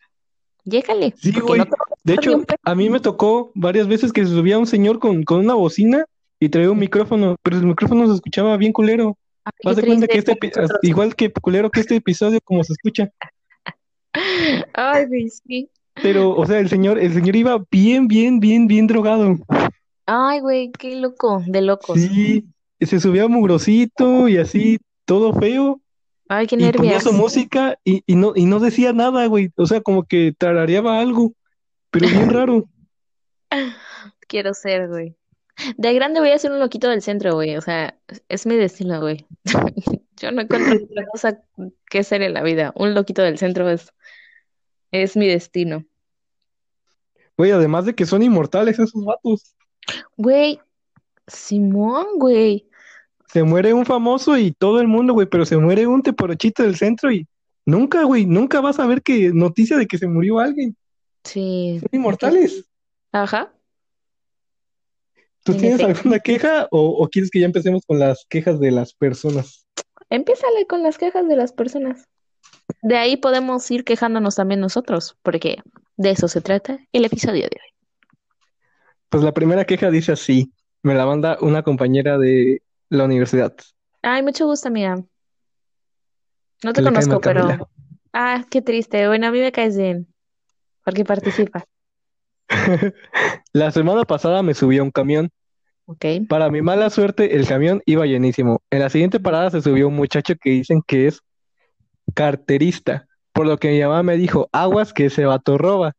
[0.64, 1.62] llégale, Sí, no güey.
[2.02, 5.40] De hecho, a mí me tocó varias veces que se subía un señor con, con
[5.40, 6.06] una bocina
[6.44, 9.16] y traía un micrófono, pero el micrófono se escuchaba bien culero.
[9.44, 10.38] Ay, Haz qué de cuenta que este,
[10.82, 13.10] igual que culero que este episodio, como se escucha.
[14.74, 15.70] Ay, güey, sí.
[15.94, 19.38] Pero, o sea, el señor, el señor iba bien, bien, bien, bien drogado.
[20.06, 21.98] Ay, güey, qué loco, de locos.
[21.98, 22.44] Sí,
[22.78, 25.80] se subía mugrosito y así, todo feo,
[26.28, 27.14] Ay, qué y ponía su nervios.
[27.14, 29.50] música y, y no, y no decía nada, güey.
[29.56, 31.32] O sea, como que tarareaba algo,
[31.90, 32.68] pero bien raro.
[34.26, 35.16] Quiero ser, güey.
[35.76, 37.56] De grande voy a ser un loquito del centro, güey.
[37.56, 39.26] O sea, es mi destino, güey.
[40.16, 41.40] Yo no encuentro otra cosa
[41.88, 42.72] que ser en la vida.
[42.76, 43.92] Un loquito del centro es,
[44.90, 45.84] es mi destino.
[47.36, 49.54] Güey, además de que son inmortales esos vatos.
[50.16, 50.60] Güey,
[51.26, 52.68] Simón, güey.
[53.32, 56.76] Se muere un famoso y todo el mundo, güey, pero se muere un teporochito del
[56.76, 57.26] centro y
[57.66, 60.76] nunca, güey, nunca vas a ver que noticia de que se murió alguien.
[61.24, 61.78] Sí.
[61.80, 62.64] Son inmortales.
[63.10, 63.53] Ajá.
[65.44, 68.70] ¿Tú En tienes alguna queja o, o quieres que ya empecemos con las quejas de
[68.70, 69.66] las personas?
[70.10, 72.08] Empiézale con las quejas de las personas.
[72.82, 75.58] De ahí podemos ir quejándonos también nosotros, porque
[75.96, 78.18] de eso se trata el episodio de hoy.
[79.08, 80.52] Pues la primera queja dice así,
[80.82, 83.54] me la manda una compañera de la universidad,
[84.06, 85.02] Ay, mucho gusto, amiga.
[86.62, 87.70] No te le conozco, pero...
[88.12, 89.08] Ah, qué triste.
[89.08, 90.06] Bueno, a mí me caes bien,
[90.84, 91.64] porque participas.
[93.52, 95.30] La semana pasada me subí a un camión.
[95.86, 96.04] Ok.
[96.28, 98.62] Para mi mala suerte, el camión iba llenísimo.
[98.70, 101.20] En la siguiente parada se subió un muchacho que dicen que es
[102.14, 105.92] carterista, por lo que mi mamá me dijo, aguas que ese vato roba.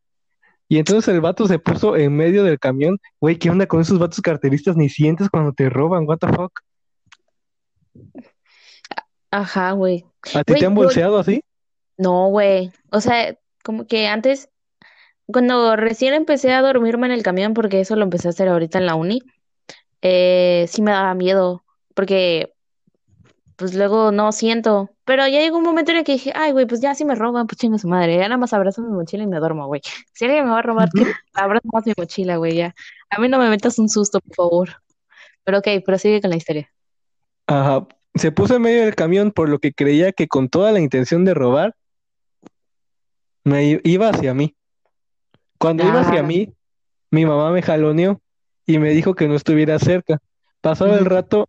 [0.68, 2.98] Y entonces el vato se puso en medio del camión.
[3.20, 4.76] Güey, ¿qué onda con esos vatos carteristas?
[4.76, 6.52] Ni sientes cuando te roban, what the fuck.
[9.30, 10.04] Ajá, güey.
[10.34, 11.42] ¿A ti te han yo- bolseado así?
[11.98, 12.72] No, güey.
[12.90, 14.48] O sea, como que antes,
[15.26, 18.78] cuando recién empecé a dormirme en el camión, porque eso lo empecé a hacer ahorita
[18.78, 19.22] en la uni,
[20.02, 22.52] eh, sí me daba miedo, porque
[23.56, 24.90] pues luego no siento.
[25.04, 27.14] Pero ya llegó un momento en el que dije, ay, güey, pues ya si me
[27.14, 28.16] roban, pues chinga su madre.
[28.16, 29.80] Ya nada más abrazo mi mochila y me duermo, güey.
[30.12, 32.74] Si alguien me va a robar, que abrazo más mi mochila, güey, ya.
[33.10, 34.68] A mí no me metas un susto, por favor.
[35.44, 36.70] Pero ok, prosigue con la historia.
[37.46, 37.86] Ajá.
[38.14, 41.24] Se puso en medio del camión por lo que creía que con toda la intención
[41.24, 41.74] de robar,
[43.44, 44.55] me iba hacia mí.
[45.58, 46.24] Cuando iba hacia Ah.
[46.24, 46.52] mí,
[47.10, 48.20] mi mamá me jaloneó
[48.66, 50.18] y me dijo que no estuviera cerca.
[50.60, 51.48] Pasado el rato,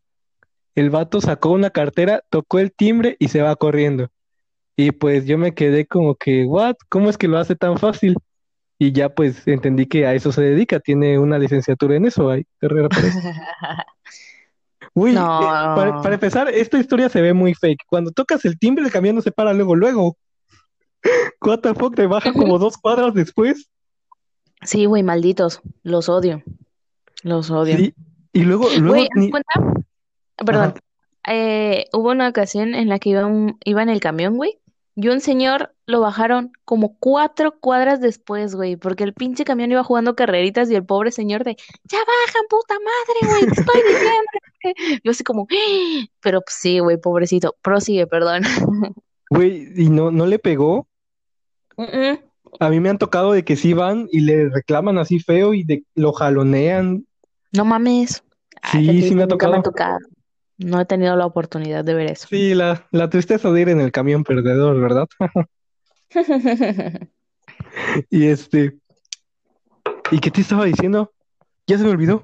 [0.76, 4.10] el vato sacó una cartera, tocó el timbre y se va corriendo.
[4.76, 6.76] Y pues yo me quedé como que, ¿what?
[6.90, 8.16] ¿Cómo es que lo hace tan fácil?
[8.78, 12.46] Y ya pues entendí que a eso se dedica, tiene una licenciatura en eso, hay
[12.60, 13.20] carrera para eso.
[14.94, 15.42] Uy, No.
[15.42, 17.84] eh, para, para empezar, esta historia se ve muy fake.
[17.88, 20.18] Cuando tocas el timbre, el camión no se para luego, luego.
[21.42, 23.68] What the fuck, te baja como dos cuadras después.
[24.62, 25.62] Sí, güey, malditos.
[25.84, 26.44] Los odio.
[27.24, 27.78] Los odio.
[27.78, 27.94] Sí,
[28.34, 29.52] y luego, luego Güey, ¿haz ni- cuenta?
[30.46, 30.74] Perdón.
[31.28, 34.60] Eh, hubo una ocasión en la que iba, un- iba en el camión, güey,
[34.96, 39.84] y un señor lo bajaron como cuatro cuadras después, güey, porque el pinche camión iba
[39.84, 44.32] jugando carreritas y el pobre señor de, ya bajan, puta madre, güey, te estoy diciendo.
[45.04, 47.56] Yo así como, "Ah", pero pues, sí, güey, pobrecito.
[47.62, 48.42] Prosigue, perdón.
[49.30, 50.88] Güey, y no, no le pegó.
[51.76, 52.20] Mm, mm.
[52.60, 55.64] A mí me han tocado de que sí van y le reclaman así feo y
[55.64, 57.06] de, lo jalonean.
[57.52, 58.24] No mames.
[58.62, 60.00] Ay, Sí, sí me ha nunca me ha tocado.
[60.58, 62.28] No he tenido la oportunidad de ver eso.
[62.28, 65.08] Sí, la, la tristeza de ir en el camión perdedor, ¿verdad?
[68.10, 68.78] Y este,
[70.12, 71.14] ¿y qué te estaba diciendo?
[71.68, 72.24] Ya se me olvidó.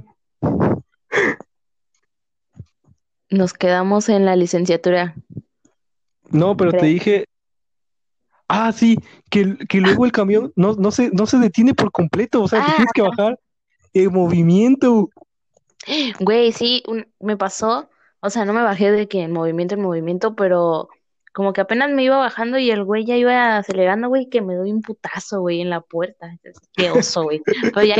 [3.29, 5.15] Nos quedamos en la licenciatura.
[6.29, 7.25] No, pero te dije,
[8.53, 8.97] ah, sí,
[9.29, 12.63] que, que luego el camión no, no se, no se detiene por completo, o sea,
[12.65, 12.75] te Ah.
[12.75, 13.39] tienes que bajar
[13.93, 15.09] en movimiento.
[16.19, 17.89] Güey, sí, un- me pasó
[18.25, 20.87] O sea, no me bajé de que en movimiento, en movimiento, pero
[21.33, 24.55] como que apenas me iba bajando y el güey ya iba acelerando, güey, que me
[24.55, 26.33] doy un putazo, güey, en la puerta.
[26.73, 27.41] Qué oso, güey.
[27.73, 27.95] Pero ya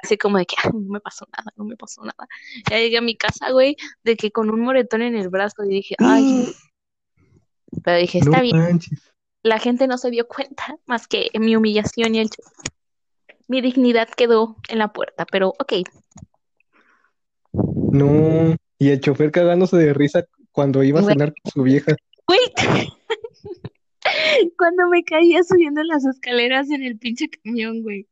[0.00, 2.28] así como de que "Ay, no me pasó nada, no me pasó nada.
[2.70, 3.74] Ya llegué a mi casa, güey,
[4.04, 6.54] de que con un moretón en el brazo y dije, ay,
[7.84, 8.58] pero dije, No está bien.
[8.58, 9.10] manches.
[9.48, 12.28] La gente no se dio cuenta más que mi humillación y el
[13.48, 15.72] mi dignidad quedó en la puerta, pero ok.
[17.52, 18.54] No.
[18.78, 21.14] Y el chofer cagándose de risa cuando iba a Güey.
[21.14, 21.96] cenar con su vieja.
[22.26, 22.40] Güey,
[24.58, 28.06] cuando me caía subiendo las escaleras en el pinche camión, güey.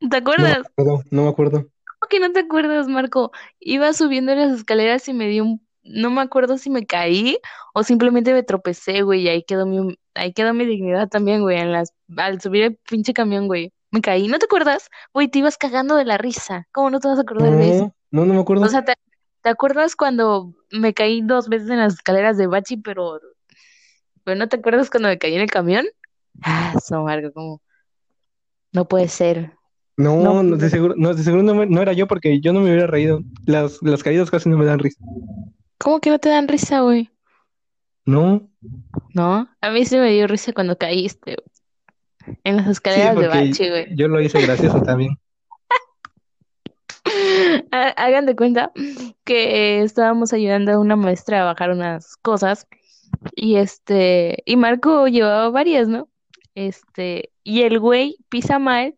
[0.00, 0.58] ¿Te No me acuerdas?
[0.66, 1.58] acuerdo, no me acuerdo.
[1.60, 3.32] ¿Cómo que no te acuerdas, Marco?
[3.60, 5.66] Iba subiendo las escaleras y me dio un...
[5.84, 7.38] No me acuerdo si me caí
[7.74, 11.58] o simplemente me tropecé, güey, y ahí quedó mi, ahí quedó mi dignidad también, güey,
[11.58, 11.92] en las...
[12.16, 13.72] al subir el pinche camión, güey.
[13.90, 14.88] Me caí, ¿no te acuerdas?
[15.12, 16.66] Güey, te ibas cagando de la risa.
[16.72, 17.94] ¿Cómo no te vas a acordar de eso?
[18.10, 18.64] No, no, no me acuerdo.
[18.64, 18.94] O sea, ¿te,
[19.42, 23.20] te acuerdas cuando me caí dos veces en las escaleras de Bachi, pero...
[24.24, 25.86] pero no te acuerdas cuando me caí en el camión?
[26.42, 27.60] Ah, eso, Marco, como...
[28.72, 29.52] No puede ser.
[29.98, 32.52] No, No, no, de seguro, no, de seguro no, me- no era yo porque yo
[32.54, 33.20] no me hubiera reído.
[33.44, 34.98] Las, las caídas casi no me dan risa.
[35.78, 37.10] ¿Cómo que no te dan risa, güey?
[38.04, 38.50] No,
[39.14, 39.48] ¿No?
[39.60, 42.36] A mí sí me dio risa cuando caíste, güey.
[42.44, 43.86] En las sí, escaleras de Bachi, güey.
[43.96, 45.18] yo lo hice gracioso también.
[47.70, 48.70] Hagan de cuenta
[49.24, 52.68] que eh, estábamos ayudando a una maestra a bajar unas cosas
[53.34, 56.08] y este, y Marco llevaba varias, ¿no?
[56.54, 58.94] Este, y el güey pisa mal,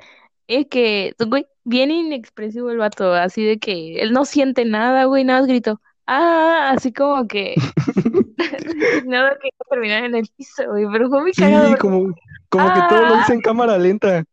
[0.48, 5.24] es que, güey, bien inexpresivo el vato, así de que él no siente nada, güey,
[5.24, 7.54] nada más gritó, ah, así como que,
[9.06, 12.14] nada que iba a terminar en el piso, güey, pero fue muy cagado Sí, como,
[12.48, 14.24] como que todo lo ah, hice en cámara lenta.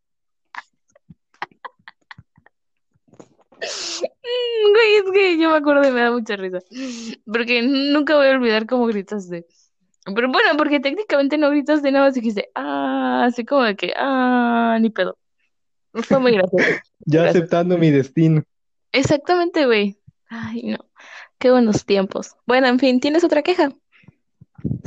[3.62, 6.58] Mm, Güey, es que yo me acuerdo y me da mucha risa.
[7.26, 9.46] Porque nunca voy a olvidar cómo gritaste.
[10.04, 14.78] Pero bueno, porque técnicamente no gritaste nada más dijiste, ah, así como de que, ah,
[14.80, 15.16] ni pedo.
[15.92, 16.64] Fue muy gracioso.
[17.06, 17.36] Ya Gracias.
[17.36, 18.42] aceptando mi destino.
[18.90, 19.96] Exactamente, güey.
[20.28, 20.78] Ay, no.
[21.42, 22.36] Qué buenos tiempos.
[22.46, 23.72] Bueno, en fin, ¿tienes otra queja?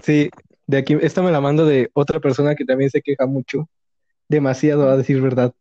[0.01, 0.29] Sí,
[0.67, 3.67] de aquí, esta me la mando de otra persona que también se queja mucho.
[4.29, 5.53] Demasiado, a decir verdad.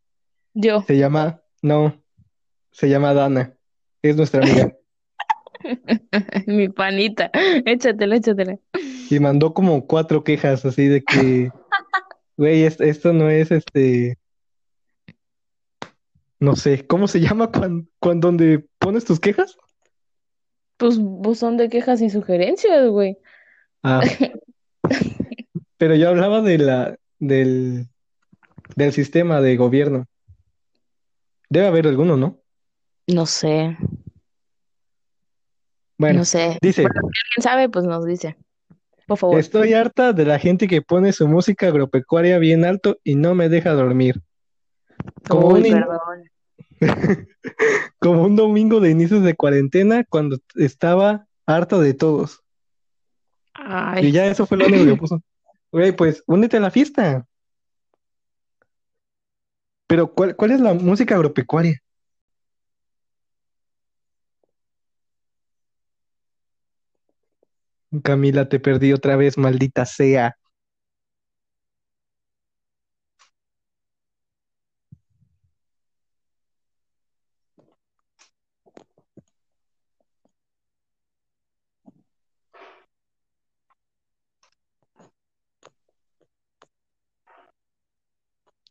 [0.53, 0.85] Yo.
[0.87, 2.01] Se llama, no,
[2.71, 3.57] se llama Dana.
[4.01, 4.73] Es nuestra amiga.
[6.47, 7.29] Mi panita.
[7.65, 8.57] Échatela, échatela.
[9.09, 11.51] Y mandó como cuatro quejas así de que,
[12.37, 14.17] güey, es- esto no es este,
[16.39, 19.57] no sé, ¿cómo se llama cuando, cuando donde pones tus quejas?
[20.77, 23.17] Pues buzón de quejas y sugerencias, güey.
[23.83, 24.01] Ah,
[25.77, 27.87] pero yo hablaba de la, del,
[28.75, 30.05] del sistema de gobierno.
[31.49, 32.41] Debe haber alguno, ¿no?
[33.07, 33.77] No sé,
[35.97, 36.57] Bueno, no sé.
[36.61, 38.35] dice, Bueno, si alguien sabe, pues nos dice.
[39.07, 39.39] Por favor.
[39.39, 43.49] estoy harta de la gente que pone su música agropecuaria bien alto y no me
[43.49, 44.21] deja dormir.
[45.29, 46.24] Como Uy, un, in- perdón.
[47.99, 52.41] como un domingo de inicios de cuarentena cuando estaba harta de todos.
[54.01, 55.21] Y ya eso fue lo único que puso.
[55.71, 57.25] Güey, pues únete a la fiesta.
[59.87, 61.79] Pero ¿cuál, cuál es la música agropecuaria?
[68.03, 70.35] Camila, te perdí otra vez, maldita sea.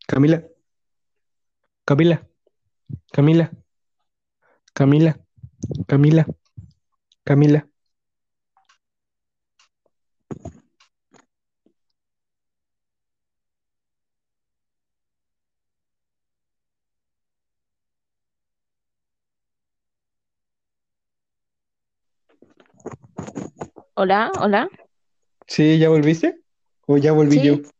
[0.07, 0.43] Camila,
[1.85, 2.27] Camila,
[3.11, 3.51] Camila,
[4.73, 5.17] Camila,
[5.87, 6.25] Camila,
[7.23, 7.67] Camila.
[23.95, 24.69] hola, hola.
[25.47, 26.41] ¿Sí, ya volviste?
[26.85, 27.74] ¿O ya volví yo?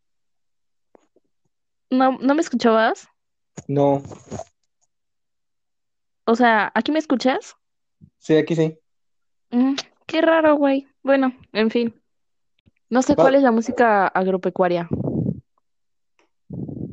[1.95, 3.07] Sí, ¿no, no me escuchabas?
[3.67, 4.03] No,
[6.25, 7.55] O sea, ¿aquí me escuchas?
[8.17, 8.79] sí, aquí sí.
[9.51, 10.87] Mm, qué raro, güey.
[11.03, 12.01] Bueno, en fin.
[12.89, 14.87] No sé Va, cuál es la música agropecuaria.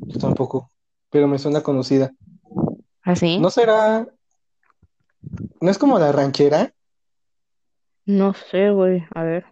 [0.06, 0.70] yo tampoco,
[1.10, 2.12] pero me suena conocida.
[3.02, 3.38] ¿Así?
[3.38, 4.06] ¿No será,
[5.60, 6.72] no es como la ranchera?
[8.06, 9.04] No sé, güey.
[9.14, 9.46] A ver.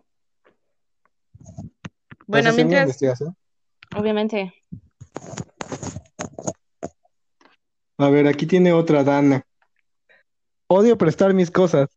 [2.11, 2.99] ¿Estás Bueno, mientras,
[3.97, 4.55] obviamente.
[8.01, 9.45] A ver, aquí tiene otra Dana.
[10.69, 11.89] Odio prestar mis cosas.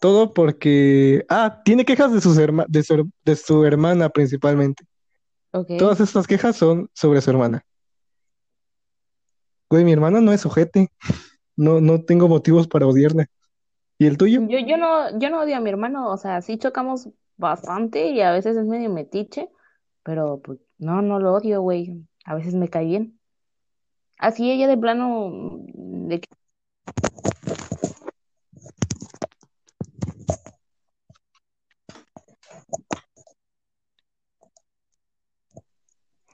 [0.00, 1.24] Todo porque...
[1.30, 4.84] Ah, tiene quejas de, sus herma- de, su, de su hermana principalmente.
[5.52, 5.78] Ok.
[5.78, 7.64] Todas estas quejas son sobre su hermana.
[9.70, 10.88] Güey, mi hermana no es ojete.
[11.56, 13.24] No, no tengo motivos para odiarla.
[13.98, 14.42] ¿Y el tuyo?
[14.46, 18.20] Yo, yo no, yo no odio a mi hermano, o sea, sí chocamos bastante y
[18.20, 19.48] a veces es medio metiche,
[20.02, 22.06] pero pues no, no lo odio, güey.
[22.26, 23.15] A veces me cae bien.
[24.18, 26.28] Así ella de plano, mm, de que-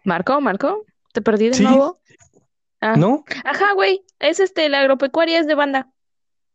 [0.05, 1.63] Marco, Marco, te perdí de Sí.
[1.63, 2.01] nuevo.
[2.81, 2.97] Ah.
[2.97, 3.25] ¿No?
[3.45, 5.93] Ajá, güey, es este, la agropecuaria es de banda.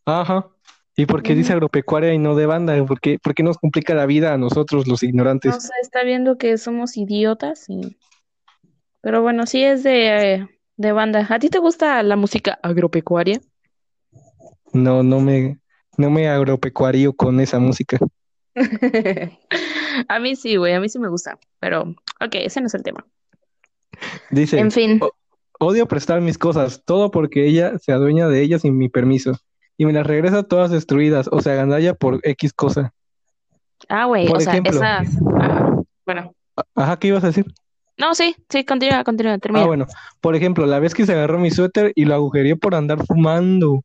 [0.05, 0.49] Ajá.
[0.97, 2.83] ¿Y por qué dice agropecuaria y no de banda?
[2.85, 5.53] ¿Por qué, por qué nos complica la vida a nosotros, los ignorantes?
[5.53, 7.97] No sé, está viendo que somos idiotas y...
[9.01, 11.25] Pero bueno, sí es de, eh, de banda.
[11.29, 13.41] ¿A ti te gusta la música agropecuaria?
[14.73, 15.59] No, no me,
[15.97, 17.97] no me agropecuario con esa música.
[20.07, 21.39] A mí sí, güey, a mí sí me gusta.
[21.59, 21.81] Pero,
[22.21, 23.05] ok, ese no es el tema.
[24.29, 25.11] Dice, En fin, "O-
[25.59, 29.33] odio prestar mis cosas, todo porque ella se adueña de ellas sin mi permiso.
[29.75, 32.93] Y me las regresa todas destruidas, o sea, gandalla por X cosa.
[33.89, 34.71] ah, güey, por o sea, ejemplo.
[34.71, 35.07] esas...
[35.39, 36.33] ajá, bueno,
[36.75, 37.45] Ajá, ¿qué ibas a decir?
[37.97, 39.65] No, sí, sí, continúa, continúa, Ah, termina.
[39.65, 39.85] bueno,
[40.21, 43.83] por ejemplo, la vez que se agarró mi suéter y lo agujereó por andar fumando.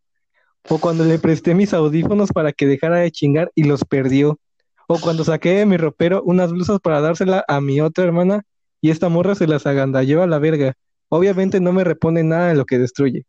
[0.69, 4.39] O cuando le presté mis audífonos para que dejara de chingar y los perdió.
[4.87, 8.43] O cuando saqué de mi ropero unas blusas para dársela a mi otra hermana
[8.81, 10.75] y esta morra se las agandalló a la verga.
[11.09, 13.25] Obviamente no me repone nada de lo que destruye.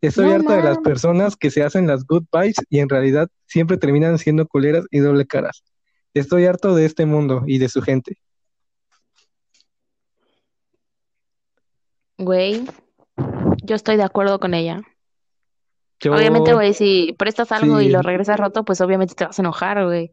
[0.00, 3.28] Estoy No harta de las personas que se hacen las good vibes y en realidad
[3.46, 5.62] siempre terminan siendo culeras y doble caras.
[6.14, 8.16] Estoy harto de este mundo y de su gente.
[12.22, 12.66] Güey,
[13.62, 14.82] yo estoy de acuerdo con ella.
[16.00, 17.90] Yo, Obviamente, güey, si prestas algo y Sí.
[17.92, 20.10] lo regresas roto, pues obviamente te vas a enojar, güey.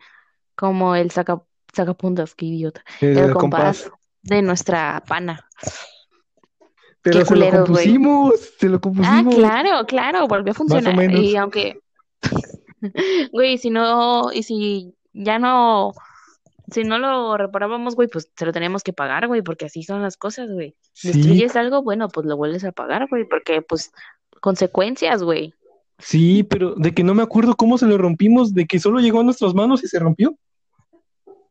[0.56, 1.41] Como el saca,
[1.74, 2.82] sacapuntas, qué idiota.
[3.02, 3.84] el El compás.
[3.84, 3.91] compás
[4.22, 5.46] de nuestra pana.
[7.02, 7.86] Pero Qué se lo culeros, güey.
[7.86, 9.36] compusimos, se lo Ah, compusimos.
[9.36, 10.96] claro, claro, volvió a funcionar.
[10.96, 11.22] menos.
[11.22, 11.80] Y aunque,
[13.34, 15.91] güey, si no, y si ya no,
[16.71, 20.01] si no lo reparábamos, güey, pues se lo teníamos que pagar, güey, porque así son
[20.01, 20.75] las cosas, güey.
[20.93, 23.91] Sí, Destruyes algo, bueno, pues lo vuelves a pagar, güey, porque pues
[24.41, 25.53] consecuencias, güey.
[25.99, 29.21] sí, pero de que no me acuerdo cómo se lo rompimos, de que solo llegó
[29.21, 30.36] a nuestras manos y se rompió.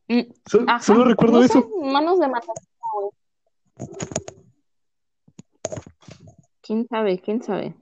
[0.08, 1.68] Mm, So- Ajá, solo recuerdo no eso.
[1.82, 2.54] manos de matar,
[2.94, 3.10] güey.
[6.62, 7.18] ¿Quién sabe?
[7.20, 7.74] ¿Quién sabe?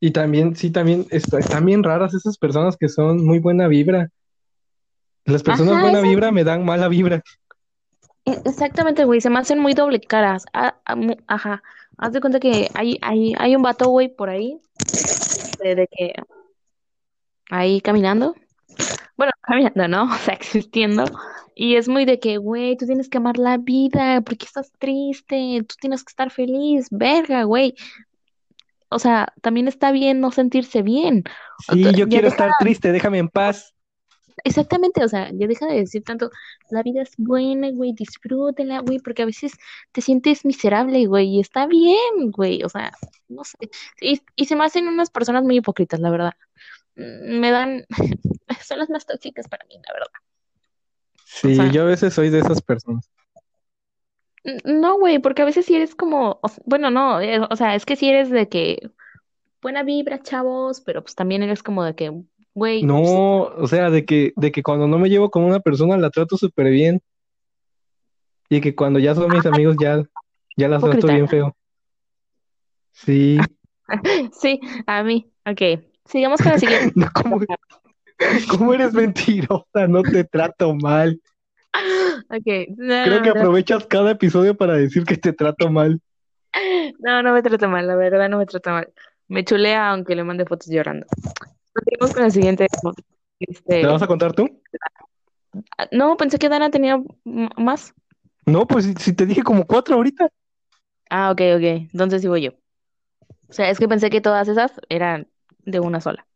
[0.00, 4.10] Y también, sí, también está- están bien raras esas personas que son muy buena vibra.
[5.24, 7.22] Las personas Ajá, buena vibra me dan mala vibra.
[8.26, 10.44] E- Exactamente, güey, se me hacen muy doble caras.
[10.52, 11.62] Ah, ah, ajá,
[11.98, 14.58] haz de cuenta que hay, hay, hay un vato, güey, por ahí,
[15.62, 16.14] de, de que
[17.50, 18.34] ahí caminando,
[19.16, 20.04] bueno, caminando, ¿no?
[20.14, 21.04] O sea, existiendo,
[21.54, 25.60] y es muy de que, güey, tú tienes que amar la vida, porque estás triste,
[25.68, 27.74] tú tienes que estar feliz, verga, güey.
[28.90, 31.24] O sea, también está bien no sentirse bien.
[31.68, 33.74] Sí, Ya yo quiero deja- estar triste, déjame en paz.
[34.42, 36.30] Exactamente, o sea, ya deja de decir tanto,
[36.70, 39.52] la vida es buena, güey, disfrútela, güey, porque a veces
[39.92, 42.92] te sientes miserable, güey, y está bien, güey, o sea,
[43.28, 43.56] no sé,
[44.00, 46.32] y, y se me hacen unas personas muy hipócritas, la verdad,
[46.96, 47.84] Mm, me dan,
[48.64, 50.12] son las más tóxicas para mí, la verdad.
[51.24, 53.10] Sí, O sea- yo a veces soy de esas personas.
[54.64, 57.86] No, güey, porque a veces si eres como, o bueno, no, eh, o sea, es
[57.86, 58.90] que si eres de que
[59.62, 62.12] buena vibra, chavos, pero pues también eres como de que,
[62.54, 65.96] güey, No, o sea, de que, de que cuando no me llevo con una persona
[65.96, 67.00] la trato súper bien.
[68.48, 70.02] Y que cuando ya son mis amigos ya,
[70.56, 71.56] ya las trato bien feo.
[72.92, 73.38] Sí,
[74.32, 76.92] sí, a mí, ok, sigamos con la siguiente.
[76.94, 77.40] no, ¿cómo,
[78.50, 79.88] cómo eres mentirosa?
[79.88, 81.20] No te trato mal.
[82.30, 86.00] Ok, no, Creo que aprovechas cada episodio para decir que te trato mal.
[87.00, 88.92] no, no me trata mal, la verdad no me trata mal.
[89.26, 91.06] Me chulea aunque le mande fotos llorando.
[91.74, 92.66] Seguimos con la siguiente.
[93.40, 94.48] Este, ¿Te vas a contar tú?
[95.92, 97.02] no, pensé que Dana tenía
[97.56, 97.94] más.
[98.46, 100.28] No, pues si, si te dije como cuatro ahorita.
[101.10, 102.52] Ah, ok, ok, entonces sí voy yo.
[103.48, 105.28] O sea, es que pensé que todas esas eran
[105.64, 106.26] de una sola.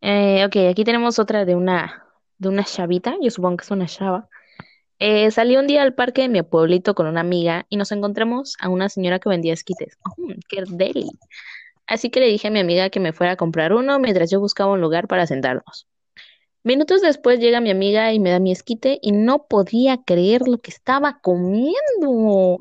[0.00, 2.06] Eh, ok, aquí tenemos otra de una,
[2.38, 4.28] de una chavita, yo supongo que es una chava.
[4.98, 8.56] Eh, salí un día al parque de mi pueblito con una amiga y nos encontramos
[8.60, 9.98] a una señora que vendía esquites.
[10.48, 11.10] ¡Qué deli!
[11.90, 14.38] Así que le dije a mi amiga que me fuera a comprar uno mientras yo
[14.38, 15.88] buscaba un lugar para sentarnos.
[16.62, 20.58] Minutos después llega mi amiga y me da mi esquite y no podía creer lo
[20.58, 22.58] que estaba comiendo.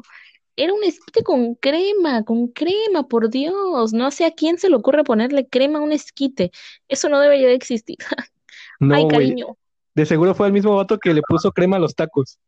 [0.55, 3.93] Era un esquite con crema, con crema, por Dios.
[3.93, 6.49] No sé a quién se le ocurre ponerle crema a un esquite.
[6.87, 7.97] Eso no debería de existir.
[8.81, 9.57] No, Ay, cariño.
[9.93, 12.39] De seguro fue el mismo vato que le puso crema a los tacos.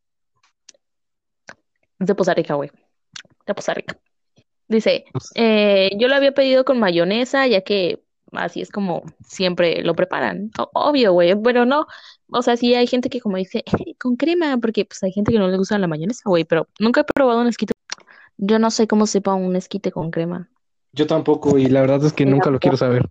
[1.99, 2.71] De Poza Rica, güey.
[3.45, 3.99] De Poza Rica.
[4.71, 5.05] Dice,
[5.35, 10.51] eh, yo lo había pedido con mayonesa, ya que así es como siempre lo preparan.
[10.59, 11.87] O- obvio, güey, pero no.
[12.31, 13.63] O sea, sí hay gente que como dice,
[13.99, 17.01] con crema, porque pues hay gente que no le gusta la mayonesa, güey, pero nunca
[17.01, 17.73] he probado un esquite.
[18.37, 20.49] Yo no sé cómo sepa un esquite con crema.
[20.93, 23.07] yo tampoco, y la verdad es que nunca lo quiero saber.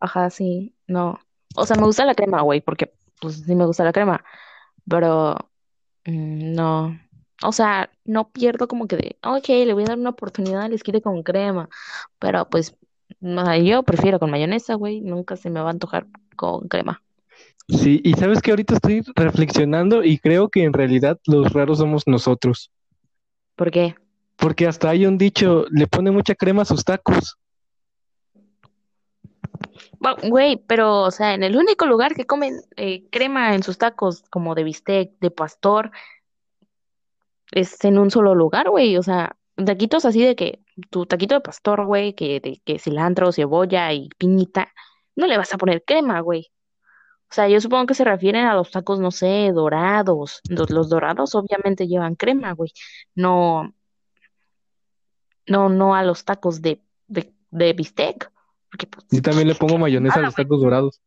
[0.00, 1.18] Ajá, sí, no.
[1.56, 4.24] O sea, me gusta la crema, güey, porque pues sí me gusta la crema,
[4.88, 5.36] pero
[6.06, 6.98] mm, no.
[7.42, 10.72] O sea, no pierdo como que de, ok, le voy a dar una oportunidad al
[10.72, 11.68] esquite con crema,
[12.18, 12.76] pero pues
[13.20, 17.02] no, yo prefiero con mayonesa, güey, nunca se me va a antojar con crema.
[17.68, 22.06] Sí, y sabes que ahorita estoy reflexionando y creo que en realidad los raros somos
[22.06, 22.70] nosotros.
[23.56, 23.94] ¿Por qué?
[24.36, 27.38] Porque hasta hay un dicho, le pone mucha crema a sus tacos.
[29.98, 33.78] Bueno, Güey, pero, o sea, en el único lugar que comen eh, crema en sus
[33.78, 35.92] tacos, como de bistec, de pastor,
[37.52, 38.96] es en un solo lugar, güey.
[38.96, 43.32] O sea, taquitos así de que tu taquito de pastor, güey, que de que cilantro,
[43.32, 44.72] cebolla y piñita,
[45.14, 46.50] no le vas a poner crema, güey.
[47.30, 50.40] O sea, yo supongo que se refieren a los tacos, no sé, dorados.
[50.48, 52.72] Los, los dorados obviamente llevan crema, güey.
[53.14, 53.72] No,
[55.46, 58.30] no, no a los tacos de, de, de bistec.
[58.70, 61.00] Porque, pues, Yo también le pongo mayonesa a los tacos dorados.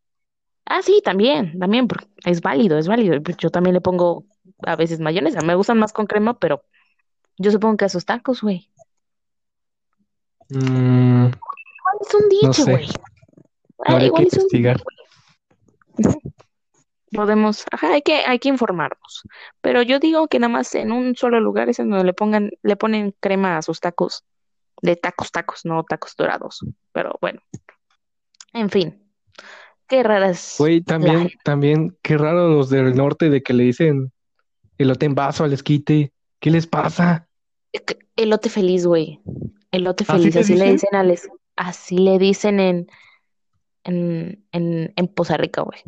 [0.66, 3.22] Ah, sí, también, también, porque es válido, es válido.
[3.22, 4.26] Pues Yo también le pongo
[4.60, 5.42] a veces mayonesa.
[5.42, 6.64] Me gustan más con crema, pero
[7.38, 8.72] yo supongo que a sus tacos, güey.
[10.50, 12.88] Mm, Igual es un no dicho, sé, güey.
[13.80, 14.82] Habría que igual es un dicho, investigar.
[14.84, 16.16] güey.
[17.12, 19.24] Podemos, ajá, hay que, hay que informarnos.
[19.62, 22.52] Pero yo digo que nada más en un solo lugar es en donde le pongan,
[22.62, 24.26] le ponen crema a sus tacos.
[24.82, 26.66] De tacos, tacos, no tacos dorados.
[26.92, 27.42] Pero bueno,
[28.52, 29.10] en fin,
[29.88, 34.12] qué raras Güey, la también, también, qué raro los del norte de que le dicen
[34.78, 36.12] elote en vaso al esquite.
[36.40, 37.28] ¿Qué les pasa?
[38.16, 39.20] Elote feliz, güey.
[39.72, 40.74] Elote ¿Así feliz, así le dicen?
[40.74, 42.88] dicen a les, así le dicen en,
[43.84, 45.80] en, en, en Poza Rica, güey.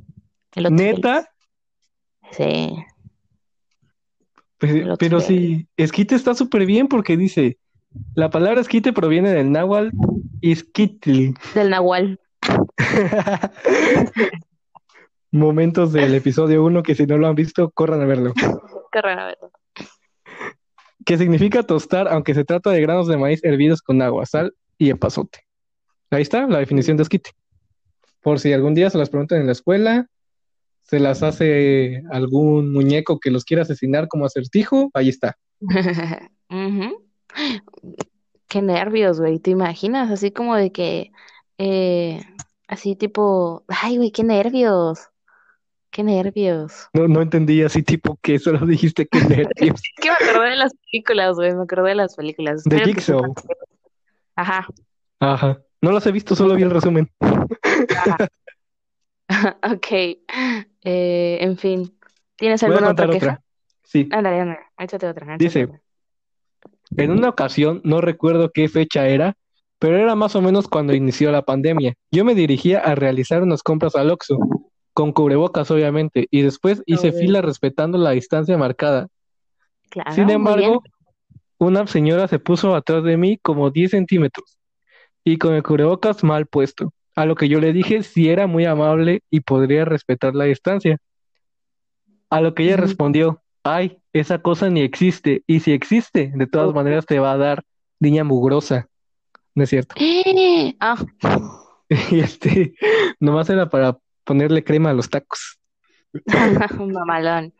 [0.51, 0.71] Feliz.
[0.71, 1.29] ¿Neta?
[2.31, 2.75] Sí,
[4.57, 7.57] Pues, elote pero sí, esquite está súper bien porque dice,
[8.15, 9.95] la palabra esquite proviene del náhuatl
[10.41, 11.33] isquitl.
[11.53, 12.19] Del Nahual.
[15.37, 18.33] Momentos del episodio 1 que si no lo han visto, corran a verlo.
[18.91, 19.51] Qué rara, ¿verdad?
[21.05, 24.89] Que significa tostar, aunque se trata de granos de maíz hervidos con agua, sal y
[24.89, 25.45] epazote.
[26.09, 27.29] Ahí está la definición de esquite.
[28.21, 30.07] Por si algún día se las preguntan en la escuela,
[30.81, 35.37] se las hace algún muñeco que los quiera asesinar como acertijo, ahí está.
[38.47, 39.37] Qué nervios, güey.
[39.37, 40.09] ¿Te imaginas?
[40.09, 41.11] Así como de que,
[41.59, 42.21] eh,
[42.67, 45.09] así tipo, ay, güey, qué nervios.
[45.89, 46.89] Qué nervios.
[46.93, 49.81] No, no entendí así tipo que solo dijiste que nervios.
[49.81, 51.55] Es que me acordé de las películas, güey.
[51.55, 52.63] Me acordé de las películas.
[52.63, 53.33] De Jigsaw.
[53.33, 53.43] que-
[54.35, 54.67] Ajá.
[55.19, 55.61] Ajá.
[55.81, 57.09] No las he visto, solo vi el resumen.
[57.19, 58.17] Ajá.
[59.63, 59.87] Ok.
[59.91, 61.93] Eh, en fin.
[62.37, 63.17] ¿Tienes Voy a alguna otra queja?
[63.17, 63.41] otra.
[63.83, 64.07] Sí.
[64.11, 64.59] Ándale, ándale.
[64.77, 65.25] Échate otra.
[65.35, 65.81] échate Dice, otra.
[66.95, 69.35] En una ocasión, no recuerdo qué fecha era,
[69.79, 71.93] pero era más o menos cuando inició la pandemia.
[72.09, 74.37] Yo me dirigía a realizar unas compras al Oxxo,
[74.97, 77.17] con cubrebocas obviamente, y después hice Ok.
[77.17, 79.09] fila respetando la distancia marcada.
[79.91, 80.81] Claro, Sin embargo,
[81.59, 84.57] una señora se puso atrás de mí como 10 centímetros
[85.23, 88.65] y con el cubrebocas mal puesto, a lo que yo le dije si era muy
[88.65, 90.97] amable y podría respetar la distancia.
[92.31, 96.73] A lo que ella respondió, ay, esa cosa ni existe, y si existe, de todas
[96.73, 97.63] maneras te va a dar
[97.99, 98.87] niña mugrosa.
[99.53, 99.93] No es cierto.
[99.99, 100.97] Eh, ah,
[102.09, 102.73] Y este,
[103.19, 105.59] nomás era para ponerle crema a los tacos.
[106.93, 107.53] mamalón.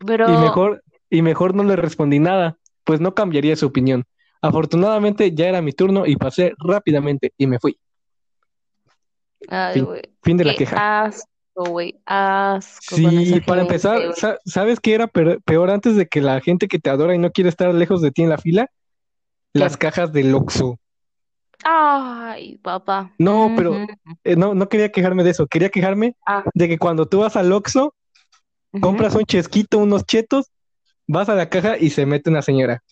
[0.00, 4.04] Y Pero, mejor, y mejor no le respondí nada, pues no cambiaría su opinión.
[4.40, 7.78] Afortunadamente ya era mi turno y pasé rápidamente y me fui.
[9.48, 9.88] ay, Fin,
[10.22, 10.76] fin de la queja.
[10.76, 14.00] asco, güey, asco con esa Sí, para gente, empezar,
[14.44, 17.30] ¿sabes qué era peor, peor antes de que la gente que te adora y no
[17.30, 18.68] quiere estar lejos de ti en la fila?
[19.54, 19.78] Las ¿Qué?
[19.78, 20.78] cajas del Oxxo.
[21.64, 23.12] Ay, papá.
[23.18, 23.86] No, pero
[24.24, 27.36] eh, no, no quería quejarme de eso, quería quejarme Ah, de que cuando tú vas
[27.36, 27.94] al Oxxo,
[28.80, 30.50] compras un chesquito, unos chetos,
[31.06, 32.82] vas a la caja y se mete una señora.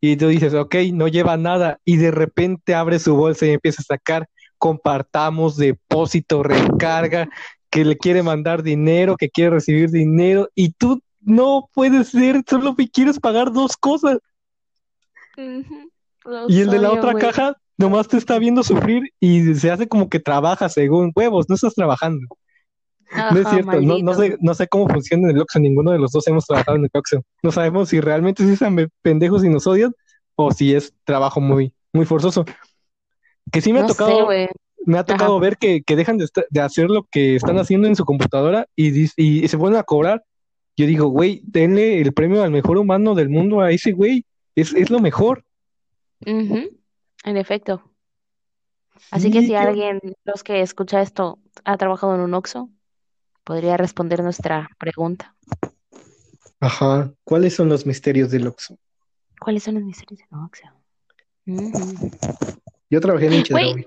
[0.00, 1.78] Y tú dices, ok, no lleva nada.
[1.84, 4.28] Y de repente abre su bolsa y empieza a sacar,
[4.58, 7.28] compartamos, depósito, recarga,
[7.70, 10.48] que le quiere mandar dinero, que quiere recibir dinero.
[10.56, 14.18] Y tú no puedes ser, solo quieres pagar dos cosas.
[15.36, 20.08] Y el de la otra caja nomás te está viendo sufrir y se hace como
[20.08, 22.26] que trabaja según huevos, no estás trabajando.
[23.14, 26.26] No es cierto, no, sé, no sé cómo funciona el Oxxo, ninguno de los dos
[26.28, 27.22] hemos trabajado en el Oxxo.
[27.42, 29.92] No sabemos si realmente sí son pendejos y nos odian
[30.34, 32.46] o si es trabajo muy, muy forzoso.
[33.50, 34.28] Que sí me ha No tocado,
[34.86, 35.42] me ha tocado Ajá.
[35.42, 39.08] ver que, que dejan de, de hacer lo que están haciendo en su computadora y,
[39.08, 40.24] se vuelven a cobrar.
[40.74, 44.24] Yo digo, güey, denle el premio al mejor humano del mundo a ese güey.
[44.54, 45.44] Es, es lo mejor.
[46.24, 46.70] Ujú,
[47.24, 47.82] En efecto.
[49.10, 52.70] Así que Sí, si alguien, los que escucha esto, ha trabajado en un Oxxo,
[53.44, 55.34] podría responder nuestra pregunta.
[56.60, 57.12] Ajá.
[57.24, 58.78] ¿Cuáles son los misterios del Oxxo?
[59.40, 60.66] ¿Cuáles son los misterios del Oxxo?
[61.46, 62.10] Ujú.
[62.90, 63.44] Yo trabajé en un Güey.
[63.64, 63.86] Chedraui.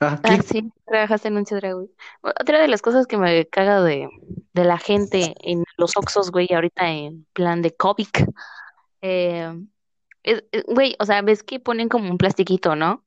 [0.00, 0.42] Ah, Ah, ¿qué?
[0.42, 1.90] sí, trabajaste en un Chedraui.
[2.22, 4.08] Otra de las cosas que me caga de,
[4.52, 8.08] de la gente en los Oxxos, güey, ahorita en plan de COVID,
[9.02, 9.52] eh,
[10.24, 13.04] es- es- güey, o sea, ves que ponen como un plastiquito, ¿no?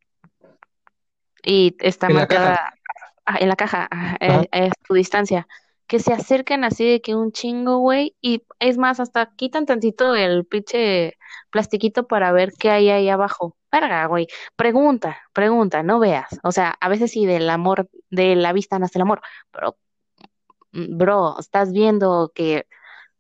[1.43, 2.74] Y está En la marcada
[3.26, 4.41] ah, en la caja, ah, Ajá.
[4.43, 5.47] eh, es tu distancia.
[5.88, 10.15] Que se acercan así de que un chingo, güey, y es más, hasta quitan tantito
[10.15, 11.18] el pinche
[11.49, 13.55] plastiquito para ver qué hay ahí abajo.
[13.72, 14.28] Verga, güey.
[14.55, 16.28] Pregunta, pregunta, no veas.
[16.43, 19.78] O sea, a veces sí del amor, de la vista nace el amor, pero,
[20.74, 22.68] mm, bro, estás viendo que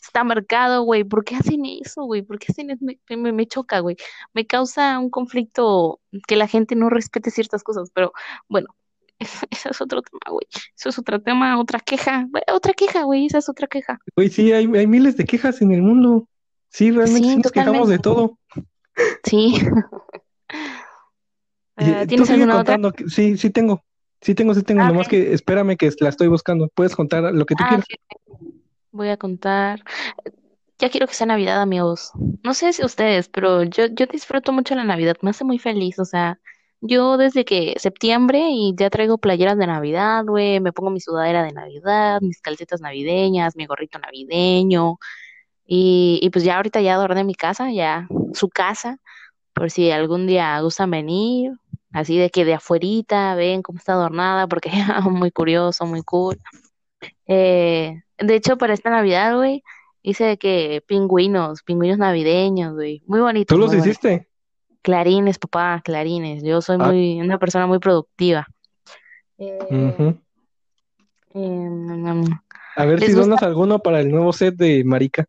[0.07, 1.03] está marcado, güey.
[1.03, 2.21] ¿Por qué hacen eso, güey?
[2.21, 2.83] ¿Por qué hacen eso?
[2.83, 3.95] Me, me, me choca, güey.
[4.33, 8.13] Me causa un conflicto que la gente no respete ciertas cosas, pero
[8.49, 8.67] bueno,
[9.19, 10.47] ese es otro tema, güey.
[10.75, 12.27] Eso es otro tema, otra queja.
[12.53, 13.99] Otra queja, güey, esa es otra queja.
[14.15, 16.27] Güey, sí, hay, hay miles de quejas en el mundo.
[16.69, 18.37] Sí, realmente Sí, sí nos quejamos de todo.
[19.23, 19.55] Sí.
[21.79, 22.79] Eh, ¿Tienes alguna otra?
[22.91, 23.83] que- Sí, sí tengo.
[24.21, 24.81] Sí tengo, sí tengo.
[24.81, 26.69] Ah, Nomás que espérame que la estoy buscando.
[26.73, 27.85] Puedes contar lo que tú Ah, quieras.
[27.85, 28.46] ok, ok.
[28.97, 29.83] Voy a contar.
[30.79, 32.11] Ya quiero que sea Navidad, amigos.
[32.43, 35.17] No sé si ustedes, pero yo, yo disfruto mucho la Navidad.
[35.21, 35.99] Me hace muy feliz.
[35.99, 36.39] O sea,
[36.81, 40.59] yo desde que septiembre y ya traigo playeras de Navidad, güey.
[40.59, 44.97] Me pongo mi sudadera de Navidad, mis calcetas navideñas, mi gorrito navideño.
[45.65, 48.99] Y, y pues ya ahorita ya adorné mi casa, ya su casa,
[49.53, 51.53] por si algún día gustan venir.
[51.91, 54.71] Así de que de afuerita ven cómo está adornada, porque
[55.11, 56.39] muy curioso, muy cool.
[57.27, 59.63] Eh, de hecho, para esta Navidad, güey,
[60.01, 63.03] hice de que pingüinos, pingüinos navideños, güey.
[63.07, 64.27] Muy bonitos, ¿Tú los muy hiciste?
[64.81, 66.43] Clarines, papá, clarines.
[66.43, 66.87] Yo soy Ah.
[66.87, 68.47] muy, una persona muy productiva.
[69.37, 70.15] Eh,
[71.33, 72.23] em,
[72.75, 73.21] A ver ¿Les si gusta?
[73.27, 75.25] donas alguno para el nuevo set de Marica.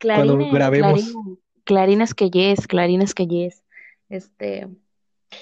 [0.00, 0.92] Cuando clarines, grabemos.
[1.02, 3.62] clarines, clarines que yes, clarines que yes.
[4.08, 4.68] Este,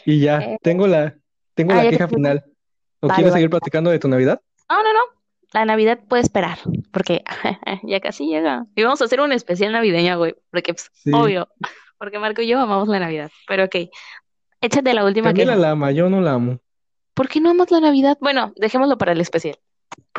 [0.06, 1.14] Y ya, Eh, tengo la,
[1.54, 2.44] tengo ah, la queja final.
[3.00, 3.40] ¿O Vale, quieres vale.
[3.40, 4.40] seguir platicando de tu Navidad?
[4.70, 5.00] no, no, no.
[5.54, 6.58] La Navidad puede esperar,
[6.92, 7.22] porque
[7.84, 8.66] ya casi llega.
[8.74, 11.12] Y vamos a hacer un especial navideño, güey, porque pues, Sí.
[11.14, 11.48] obvio,
[11.98, 13.30] porque Marco y yo amamos la Navidad.
[13.48, 13.76] Pero ok,
[14.60, 15.56] échate la última Camila queja.
[15.62, 16.58] la ama, yo no la amo.
[17.14, 18.18] ¿Por qué no amas la Navidad?
[18.20, 19.56] Bueno, dejémoslo para el especial.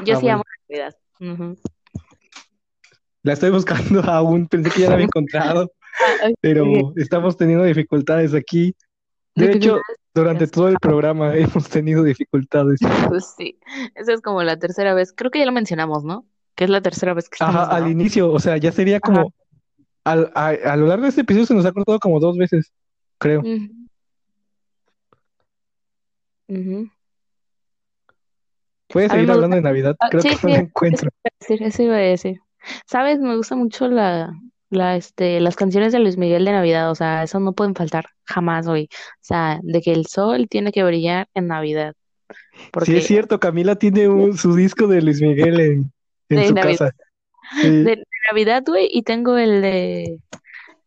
[0.05, 0.35] Yo Ah, sí bueno.
[0.35, 0.75] amo la
[1.19, 1.57] Navidad.
[3.23, 5.71] La estoy buscando aún, pensé que ya la había encontrado,
[6.39, 8.73] pero estamos teniendo dificultades aquí.
[9.35, 9.81] De hecho,
[10.15, 12.79] durante todo el programa hemos tenido dificultades.
[13.09, 13.59] Pues sí,
[13.93, 15.13] esa es como la tercera vez.
[15.15, 16.25] Creo que ya lo mencionamos, ¿no?
[16.55, 19.33] Que es la tercera vez que estamos Ajá, al inicio, o sea, ya sería como,
[20.05, 22.71] al- a, a lo largo de este episodio se nos ha cortado como dos veces,
[23.19, 23.41] creo.
[26.47, 26.89] Ujú.
[28.87, 29.95] ¿Puedes seguir hablando de Navidad?
[29.99, 31.09] Ah, Creo sí, que no sí, eso encuentro.
[31.09, 32.39] iba a decir, eso iba a decir.
[32.87, 33.19] ¿Sabes?
[33.19, 34.31] Me gusta mucho la,
[34.69, 38.05] la, este, las canciones de Luis Miguel de Navidad, o sea, eso no pueden faltar
[38.25, 38.89] jamás, güey.
[38.91, 41.93] O sea, de que el sol tiene que brillar en Navidad.
[42.83, 45.93] Sí, es cierto, Camila tiene un- su disco de Luis Miguel en,
[46.29, 46.77] en De su Navidad.
[46.77, 46.91] casa.
[47.61, 47.69] Sí.
[47.69, 50.17] de, de Navidad, güey, y tengo el de,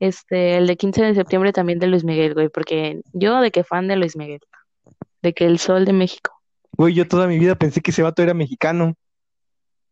[0.00, 3.62] este, el de 15 de septiembre también de Luis Miguel, güey, porque yo de que
[3.62, 4.40] fan de Luis Miguel,
[5.22, 6.32] de que el sol de México
[6.72, 8.96] Güey, yo toda mi vida pensé que ese vato era mexicano.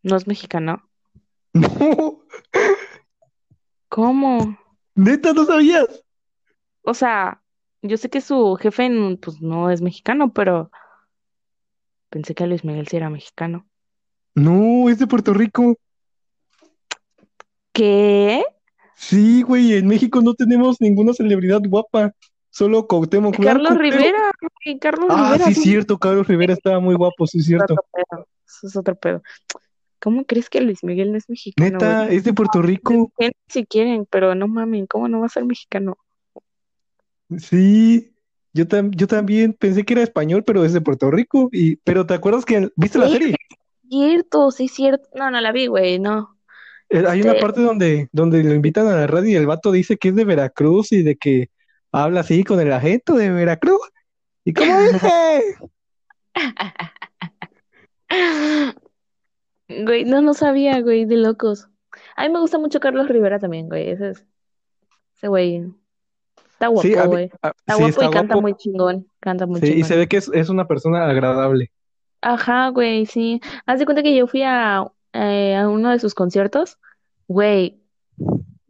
[0.02, 0.82] no es mexicano.
[1.54, 2.20] No,
[3.88, 4.56] ¿Cómo?
[4.94, 5.86] neta, no sabías.
[6.82, 7.42] O sea,
[7.82, 8.88] yo sé que su jefe,
[9.20, 10.70] pues, no es mexicano, pero
[12.10, 13.66] pensé que Luis Miguel sí era mexicano.
[14.34, 15.76] No, es de Puerto Rico.
[17.72, 18.44] ¿Qué?
[18.94, 22.12] Sí, güey, en México no tenemos ninguna celebridad guapa.
[22.50, 23.82] Solo Cuauhtémoc Carlos Blanco.
[23.82, 24.30] Rivera,
[24.64, 25.44] güey, Carlos Ah, Rivera.
[25.52, 27.74] sí, cierto, Carlos Rivera estaba muy guapo, sí, es cierto.
[27.74, 28.26] otro pedo.
[28.46, 29.22] Eso es otro pedo.
[30.00, 32.16] ¿Cómo crees que Luis Miguel no es mexicano, Neta, güey?
[32.16, 33.12] es de Puerto Rico.
[33.48, 35.96] Si quieren, pero no mamen, ¿cómo no va a ser mexicano?
[37.38, 38.14] Sí,
[38.52, 41.48] yo, tam- yo también pensé que era español, pero es de Puerto Rico.
[41.52, 43.12] Y, pero ¿te acuerdas que viste la Sí.
[43.14, 43.36] serie?
[43.88, 45.08] Cierto, sí, cierto.
[45.14, 46.36] No, no la vi, güey, no.
[46.88, 49.72] Eh, Hay una Este- parte donde, donde lo invitan a la radio y el vato
[49.72, 51.50] dice que es de Veracruz y de que
[51.90, 53.80] habla así con el agente de Veracruz.
[54.44, 55.42] ¿Y cómo dice?
[59.68, 61.68] Güey, no, no sabía, güey, de locos.
[62.16, 63.90] A mí me gusta mucho Carlos Rivera también, güey.
[63.90, 64.24] Ese es,
[65.16, 65.72] ese güey.
[66.52, 67.30] Está Sí, guapo, a mí- güey.
[67.42, 68.42] a- Está sí, guapo está y canta guapo.
[68.42, 69.08] muy chingón.
[69.20, 71.72] Canta muy Sí, y se ve que es, es una persona agradable.
[72.20, 73.40] Ajá, güey, sí.
[73.66, 76.78] Haz de cuenta que yo fui a, eh, a uno de sus conciertos.
[77.28, 77.80] Güey,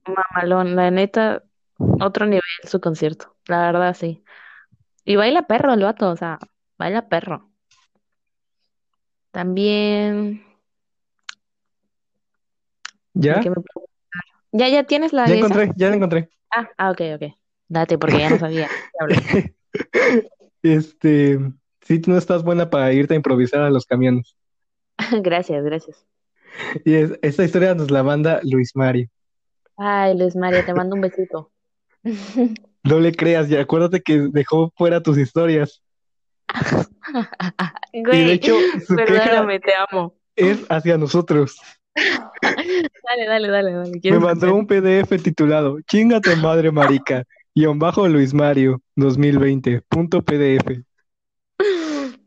[0.07, 1.42] mamalón, la neta,
[1.78, 3.36] otro nivel su concierto.
[3.47, 4.24] La verdad, sí.
[5.05, 6.38] Y baila perro el vato, o sea,
[6.78, 7.51] baila perro.
[9.30, 10.42] También.
[13.19, 13.41] ¿Ya?
[13.41, 13.57] ¿qué me
[14.53, 15.47] Ya, ya tienes la Ya de esa?
[15.47, 16.31] encontré, ya la encontré.
[16.51, 17.33] Ah, ah, ok, ok.
[17.69, 18.69] Date, porque ya no sabía.
[20.62, 21.39] Este,
[21.83, 24.37] sí, tú no estás buena para irte a improvisar a los camiones.
[25.23, 26.05] Gracias, gracias.
[26.85, 29.09] Y es- esta historia nos la manda Luis Mario.
[29.77, 31.53] Ay, Luis María, te mando un besito.
[32.83, 35.83] No le creas, ya acuérdate que dejó fuera tus historias.
[37.93, 38.55] Y de hecho,
[38.87, 40.14] su queja te amo.
[40.37, 41.57] es hacia nosotros.
[42.42, 44.01] Dale, dale, dale, dale.
[44.03, 47.24] Me mandó un PDF titulado Chingate madre marica,
[47.55, 50.82] guion bajo Luis Mario 2020, punto PDF.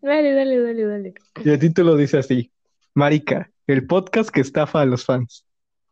[0.01, 1.13] Dale, dale, dale, dale.
[1.43, 2.51] Y el título dice así,
[2.95, 5.45] Marica, el podcast que estafa a los fans.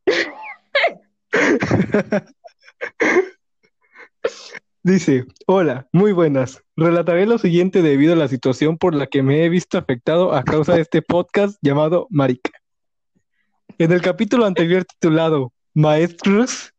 [4.84, 6.64] Dice, hola, muy buenas.
[6.78, 10.44] Relataré lo siguiente debido a la situación por la que me he visto afectado a
[10.44, 12.52] causa de este podcast llamado Marica.
[13.80, 16.74] En el capítulo anterior titulado Maestros,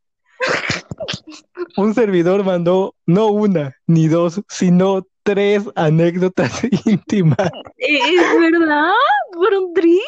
[1.77, 7.51] un servidor mandó no una ni dos, sino tres anécdotas íntimas.
[7.77, 8.91] ¿Es verdad?
[9.33, 10.01] ¿Fueron tres?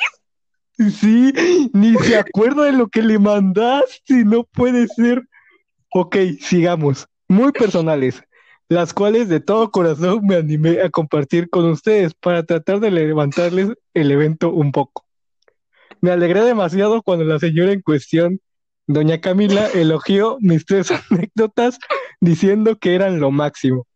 [0.99, 1.33] Sí,
[1.73, 5.23] ni se acuerda de lo que le mandaste, no puede ser.
[5.93, 7.07] Ok, sigamos.
[7.29, 8.21] Muy personales,
[8.69, 13.69] las cuales de todo corazón me animé a compartir con ustedes para tratar de levantarles
[13.95, 15.05] el evento un poco.
[16.01, 18.41] Me alegré demasiado cuando la señora en cuestión,
[18.87, 21.79] doña Camila, elogió mis tres anécdotas
[22.21, 23.87] diciendo que eran lo máximo,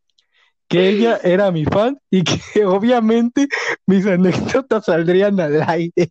[0.68, 3.48] que ella era mi fan y que obviamente
[3.86, 6.11] mis anécdotas saldrían al aire.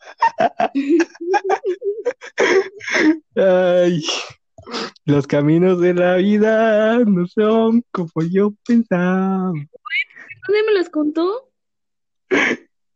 [3.36, 4.02] Ay,
[5.04, 9.52] los caminos de la vida no son como yo pensaba.
[9.52, 11.50] ¿Dónde me las contó?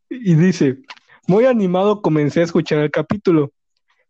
[0.09, 0.83] Y dice,
[1.27, 3.53] muy animado comencé a escuchar el capítulo,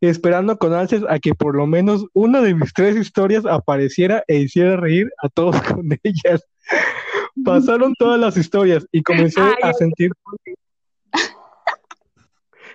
[0.00, 4.38] esperando con ansias a que por lo menos una de mis tres historias apareciera e
[4.38, 6.42] hiciera reír a todos con ellas.
[7.44, 10.12] Pasaron todas las historias y comencé Ay, a sentir,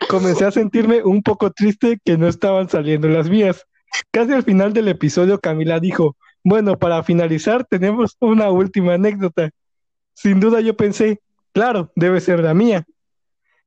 [0.08, 3.66] comencé a sentirme un poco triste que no estaban saliendo las mías.
[4.12, 9.50] Casi al final del episodio Camila dijo, bueno, para finalizar tenemos una última anécdota.
[10.14, 11.20] Sin duda yo pensé,
[11.54, 12.86] claro, debe ser la mía.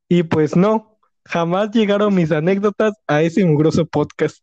[0.09, 4.39] Y pues no, jamás llegaron mis anécdotas a ese mugroso podcast.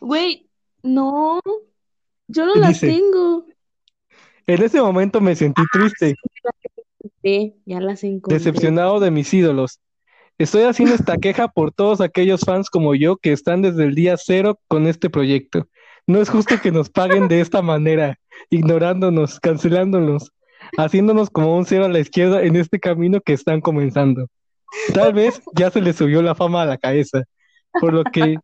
[0.00, 0.48] Güey,
[0.82, 1.40] no.
[2.28, 3.46] Yo no las Dice, tengo.
[4.46, 6.14] en ese momento me sentí triste,
[7.22, 8.38] Sí, ya las encontré.
[8.38, 9.80] decepcionado de mis ídolos.
[10.38, 14.16] Estoy haciendo esta queja por todos aquellos fans como yo que están desde el día
[14.16, 15.66] cero con este proyecto.
[16.06, 18.18] No es justo que nos paguen de esta manera,
[18.50, 20.32] ignorándonos, cancelándonos,
[20.78, 24.28] haciéndonos como un cero a la izquierda en este camino que están comenzando.
[24.94, 27.24] Tal vez ya se les subió la fama a la cabeza,
[27.80, 28.36] por lo que,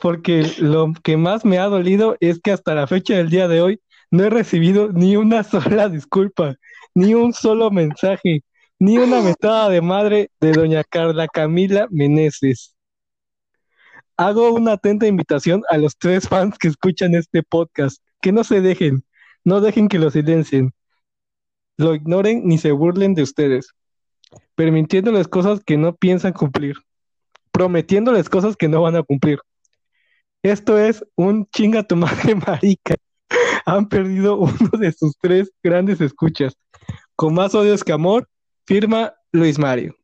[0.00, 3.60] porque lo que más me ha dolido es que hasta la fecha del día de
[3.62, 3.80] hoy
[4.10, 6.56] no he recibido ni una sola disculpa,
[6.94, 8.42] ni un solo mensaje,
[8.78, 12.74] ni una metada de madre de doña Carla Camila Meneses.
[14.16, 18.60] Hago una atenta invitación a los tres fans que escuchan este podcast, que no se
[18.60, 19.04] dejen,
[19.44, 20.72] no dejen que lo silencien,
[21.76, 23.72] lo ignoren ni se burlen de ustedes,
[24.58, 26.74] permitiéndoles cosas que no piensan cumplir,
[27.52, 29.38] prometiéndoles cosas que no van a cumplir.
[30.42, 32.96] Esto es un chinga tu madre marica.
[33.66, 36.54] Han perdido uno de sus tres grandes escuchas.
[37.14, 38.28] Con más odios que amor,
[38.66, 39.94] firma Luis Mario.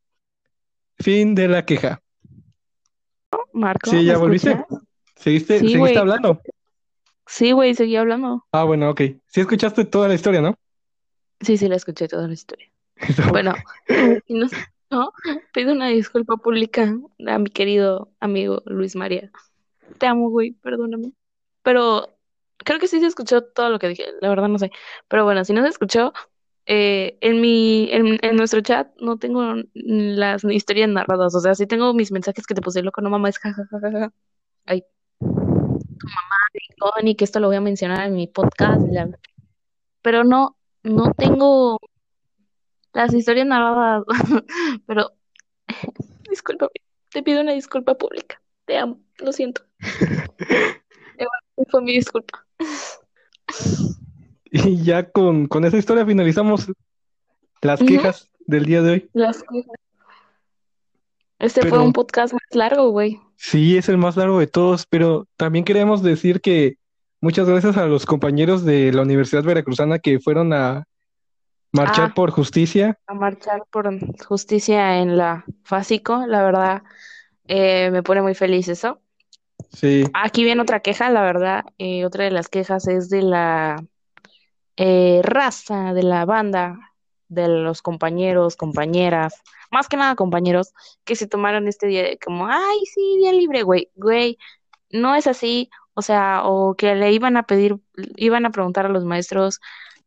[1.01, 2.01] Fin de la queja.
[3.53, 4.51] Marco, Sí, ¿me ya volviste.
[4.53, 4.83] escuchas?
[5.17, 6.41] ¿Seguiste, Sí, seguiste hablando?
[7.27, 8.47] Sí, güey, seguí hablando.
[8.53, 9.01] Ah, bueno, ok.
[9.27, 10.55] Sí escuchaste toda la historia, ¿no?
[11.41, 12.71] Sí, sí, la escuché toda la historia.
[13.33, 13.55] Bueno,
[14.29, 14.47] no,
[14.91, 15.13] no,
[15.53, 16.95] pido una disculpa pública
[17.27, 19.31] a mi querido amigo Luis María.
[19.99, 21.13] Te amo, güey, perdóname.
[21.63, 22.17] Pero
[22.59, 24.71] creo que sí se escuchó todo lo que dije, la verdad no sé.
[25.09, 26.13] Pero bueno, si no se escuchó,
[26.67, 31.35] eh, en mi, en, en nuestro chat no tengo las historias narradas.
[31.35, 34.13] O sea, sí tengo mis mensajes que te puse loco, no mames, jajajaja.
[34.67, 34.85] Ay,
[35.19, 35.27] tu
[36.07, 38.83] mamá, que esto lo voy a mencionar en mi podcast.
[40.03, 41.79] Pero no, no tengo
[42.95, 44.05] las historias narradas.
[44.87, 45.13] Pero,
[46.31, 46.71] discúlpame.
[47.11, 48.41] te pido una disculpa pública.
[48.65, 49.63] Te amo, lo siento.
[51.71, 52.47] Fue mi disculpa.
[54.51, 56.73] Y ya con, con esa historia finalizamos
[57.61, 59.11] las quejas del día de hoy.
[59.13, 59.77] Las quejas.
[61.39, 63.21] Este fue un podcast más largo, güey.
[63.37, 66.79] Sí, es el más largo de todos, pero también queremos decir que
[67.21, 70.87] muchas gracias a los compañeros de la Universidad Veracruzana que fueron a
[71.75, 72.15] marchar Ah.
[72.15, 72.99] por justicia.
[73.07, 73.89] A marchar por
[74.27, 76.83] justicia en la FASICO, la verdad,
[77.47, 79.01] eh, me pone muy feliz eso.
[79.73, 81.65] Sí, Aquí viene otra queja, la verdad.
[81.79, 83.85] eh, otra de las quejas es de la
[84.77, 86.79] eh, raza, de la banda,
[87.29, 90.73] de los compañeros, compañeras, más que nada compañeros,
[91.05, 94.39] que se tomaron este día de como, ay, sí, día libre, güey, güey,
[94.91, 95.71] no es así.
[95.95, 97.77] O sea, o que le iban a pedir,
[98.17, 99.61] iban a preguntar a los maestros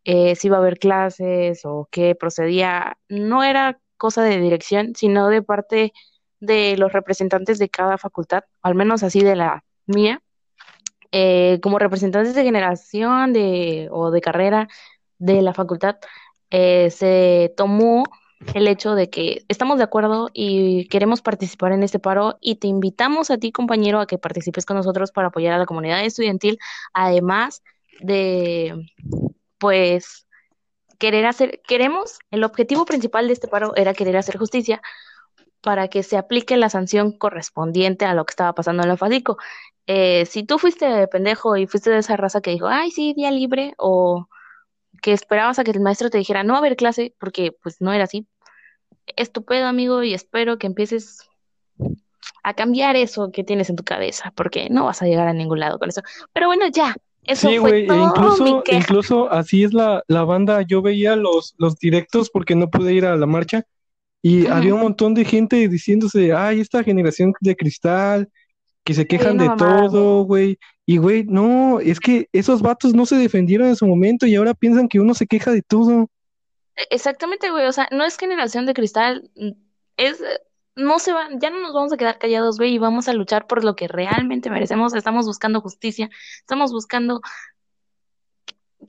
[0.09, 2.97] eh, si iba a haber clases o qué procedía.
[3.09, 5.91] No era cosa de dirección, sino de parte
[6.39, 10.21] de los representantes de cada facultad, al menos así de la mía,
[11.11, 14.69] eh, como representantes de generación de, o de carrera
[15.17, 15.97] de la facultad,
[16.51, 18.05] eh, se tomó
[18.53, 22.67] el hecho de que estamos de acuerdo y queremos participar en este paro y te
[22.67, 26.59] invitamos a ti, compañero, a que participes con nosotros para apoyar a la comunidad estudiantil,
[26.93, 27.61] además
[27.99, 28.73] de,
[29.57, 30.27] pues,
[30.99, 34.81] querer hacer, queremos, el objetivo principal de este paro era querer hacer justicia
[35.61, 39.37] para que se aplique la sanción correspondiente a lo que estaba pasando en la FADICO.
[39.87, 43.31] Eh, si tú fuiste pendejo y fuiste de esa raza que dijo, ay, sí, día
[43.31, 44.27] libre, o
[45.01, 47.93] que esperabas a que el maestro te dijera, no a haber clase, porque pues no
[47.93, 48.27] era así.
[49.15, 51.19] Estupendo, amigo, y espero que empieces
[52.43, 55.59] a cambiar eso que tienes en tu cabeza, porque no vas a llegar a ningún
[55.59, 56.01] lado con eso.
[56.33, 56.95] Pero bueno, ya,
[57.27, 60.61] eso sí, güey, e incluso, incluso así es la, la banda.
[60.61, 63.63] Yo veía los, los directos porque no pude ir a la marcha
[64.21, 68.29] y había un montón de gente diciéndose, ay, esta generación de cristal,
[68.83, 70.57] que se quejan de mamada, todo, güey.
[70.85, 74.53] Y, güey, no, es que esos vatos no se defendieron en su momento y ahora
[74.53, 76.09] piensan que uno se queja de todo.
[76.89, 79.49] Exactamente, güey, o sea, no es generación de cristal, mm,
[79.97, 80.39] es, eh,
[80.77, 83.47] no se van, ya no nos vamos a quedar callados, güey, y vamos a luchar
[83.47, 86.09] por lo que realmente merecemos, estamos buscando justicia,
[86.39, 87.21] estamos buscando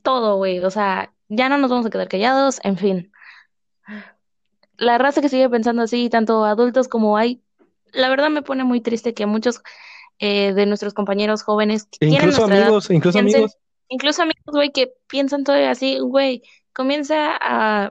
[0.03, 3.13] todo, güey, o sea, ya no nos vamos a quedar callados, en fin.
[4.77, 7.43] La raza que sigue pensando así, tanto adultos como hay,
[7.93, 9.63] la verdad me pone muy triste que muchos
[10.19, 13.59] eh, de nuestros compañeros jóvenes que E tienen incluso edad, amigos, incluso piensen, amigos.
[13.89, 16.43] incluso amigos, güey, que piensan todavía así, güey,
[16.75, 17.91] comienza a,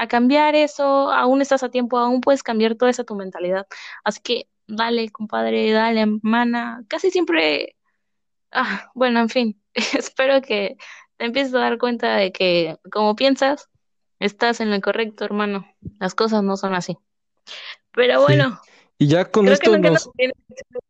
[0.00, 3.66] a cambiar eso, aún estás a tiempo, aún puedes cambiar toda esa tu mentalidad.
[4.02, 6.82] Así que dale, compadre, dale, hermana.
[6.88, 7.76] Casi siempre,
[8.50, 10.76] ah, bueno, en fin, espero que
[11.18, 13.68] te empieces a dar cuenta de que como piensas,
[14.18, 15.66] estás en lo correcto, hermano.
[15.98, 16.96] Las cosas no son así.
[17.92, 18.24] Pero Sí.
[18.26, 18.58] bueno,
[18.96, 20.30] Y ya con creo que esto nunca nos, que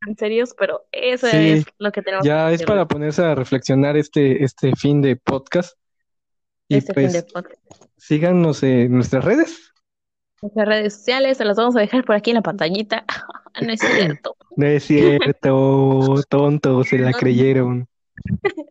[0.04, 3.34] tan serios, pero eso Sí, es lo que tenemos que ya es para ponerse a
[3.34, 5.79] reflexionar este, este fin de podcast.
[6.70, 7.82] Y Este fin de pues podcast.
[7.96, 9.72] síganos en nuestras redes.
[10.40, 13.04] Nuestras redes sociales se las vamos a dejar por aquí en la pantallita.
[13.60, 14.36] No es cierto.
[14.56, 17.86] No es cierto, tonto, se la creyeron.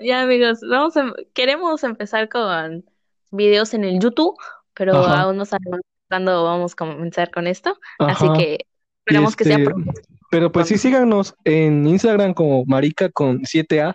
[0.00, 2.84] Ya, amigos, vamos a- queremos empezar con
[3.30, 4.34] videos en el YouTube,
[4.74, 7.78] pero Ajá, aún no sabemos cuándo vamos a comenzar con esto.
[8.00, 8.66] Así que
[9.06, 9.92] esperamos que sea este, pronto.
[10.30, 13.94] pero pues sí síganos en Instagram como marica con 7A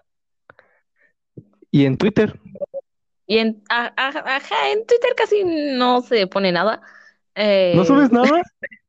[1.69, 2.39] y en Twitter.
[3.31, 6.81] Y en, a- a- ajá, en Twitter casi no se pone nada.
[7.73, 8.41] ¿No Eh, subes nada?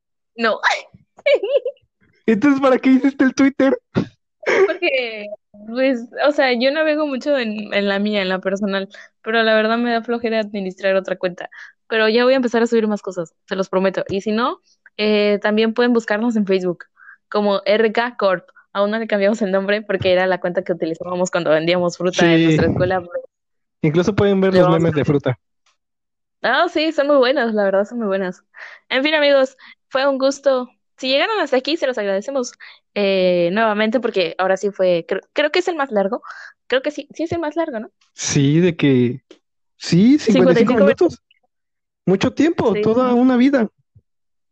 [0.36, 0.60] no,
[2.26, 3.78] Entonces, ¿para qué hiciste el Twitter?
[4.66, 5.26] porque,
[5.68, 8.88] pues, o sea, yo navego mucho en, en la mía, en la personal,
[9.22, 11.50] pero la verdad me da flojera administrar otra cuenta.
[11.88, 14.04] Pero ya voy a empezar a subir más cosas, se los prometo.
[14.08, 14.60] Y si no,
[14.96, 16.84] eh, también pueden buscarnos en Facebook
[17.28, 18.48] como RK Corp.
[18.72, 22.34] Aún no le cambiamos el nombre porque era la cuenta que utilizábamos cuando vendíamos fruta
[22.34, 23.02] en nuestra escuela.
[23.82, 25.38] Incluso pueden ver los memes de fruta.
[26.42, 28.42] Ah, sí, son muy buenas, la verdad son muy buenas.
[28.88, 29.56] En fin, amigos,
[29.88, 30.68] fue un gusto.
[30.96, 32.52] Si llegaron hasta aquí, se los agradecemos
[32.94, 36.22] eh, nuevamente porque ahora sí fue, creo, creo que es el más largo.
[36.66, 37.90] Creo que sí, sí es el más largo, ¿no?
[38.14, 39.22] Sí, de que...
[39.76, 40.96] Sí, 55 55 minutos.
[41.10, 41.22] minutos.
[42.06, 43.68] Mucho tiempo, Sí, toda una vida.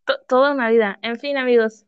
[0.05, 0.99] to- toda una vida.
[1.03, 1.87] En fin, amigos,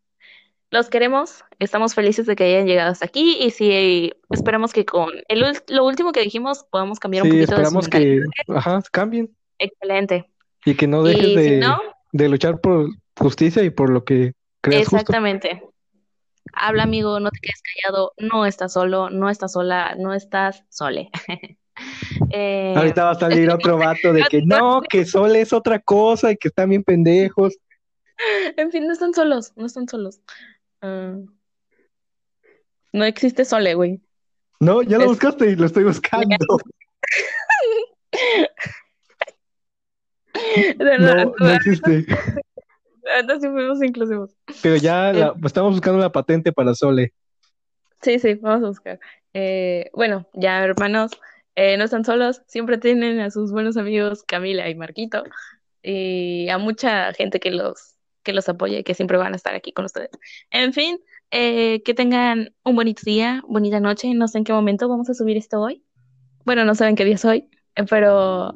[0.73, 1.45] los queremos.
[1.59, 5.85] Estamos felices de que hayan llegado hasta aquí y sí, esperamos que con el, lo
[5.85, 8.25] último que dijimos podamos cambiar un poquito de esperamos mentalidad.
[8.47, 10.31] que, ajá, cambien Excelente.
[10.65, 11.79] y que no dejes si de, no,
[12.13, 14.33] de luchar por justicia y por lo que
[14.65, 14.79] justo.
[14.97, 15.63] exactamente.
[16.55, 21.11] Habla, amigo, no te quedes callado, no estás solo, no estás sola, no estás sole.
[22.35, 26.31] Eh, Ahorita va a salir otro vato de que no, que Sol es otra cosa
[26.31, 27.57] y que están bien pendejos.
[28.57, 30.21] En fin, no están solos, no están solos.
[30.83, 31.15] Ah,
[32.93, 34.01] no existe Sole, güey.
[34.61, 36.29] No, ya lo Es- buscaste y lo estoy buscando.
[40.35, 42.07] De verdad, No, no existe.
[43.15, 44.31] ahorita sí fuimos inclusivos.
[44.63, 47.13] Pero ya la- estamos buscando la patente para Sole.
[48.01, 49.01] Sí, sí, vamos a buscar.
[49.35, 51.13] Eh, bueno, ya hermanos,
[51.55, 55.25] eh, no están solos, siempre tienen a sus buenos amigos Camila y Marquito
[55.83, 57.92] y a mucha gente que los,
[58.23, 60.11] que los apoya y que siempre van a estar aquí con ustedes.
[60.51, 60.99] En fin,
[61.31, 65.15] eh, que tengan un bonito día, bonita noche, no sé en qué momento vamos a
[65.15, 65.85] subir esto hoy.
[66.45, 68.55] Bueno, no saben qué día es hoy, eh, pero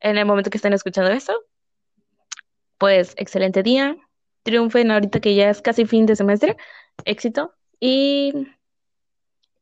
[0.00, 1.32] en el momento que estén escuchando esto,
[2.78, 3.96] pues excelente día,
[4.42, 6.56] triunfen ahorita que ya es casi fin de semestre,
[7.04, 8.32] éxito y...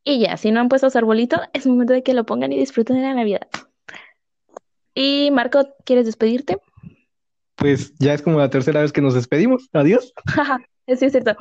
[0.07, 2.59] Y ya, si no han puesto su arbolito, es momento de que lo pongan y
[2.59, 3.47] disfruten de la Navidad.
[4.93, 6.57] Y Marco, ¿quieres despedirte?
[7.55, 9.69] Pues ya es como la tercera vez que nos despedimos.
[9.73, 10.13] Adiós.
[10.87, 11.33] Sí, es cierto.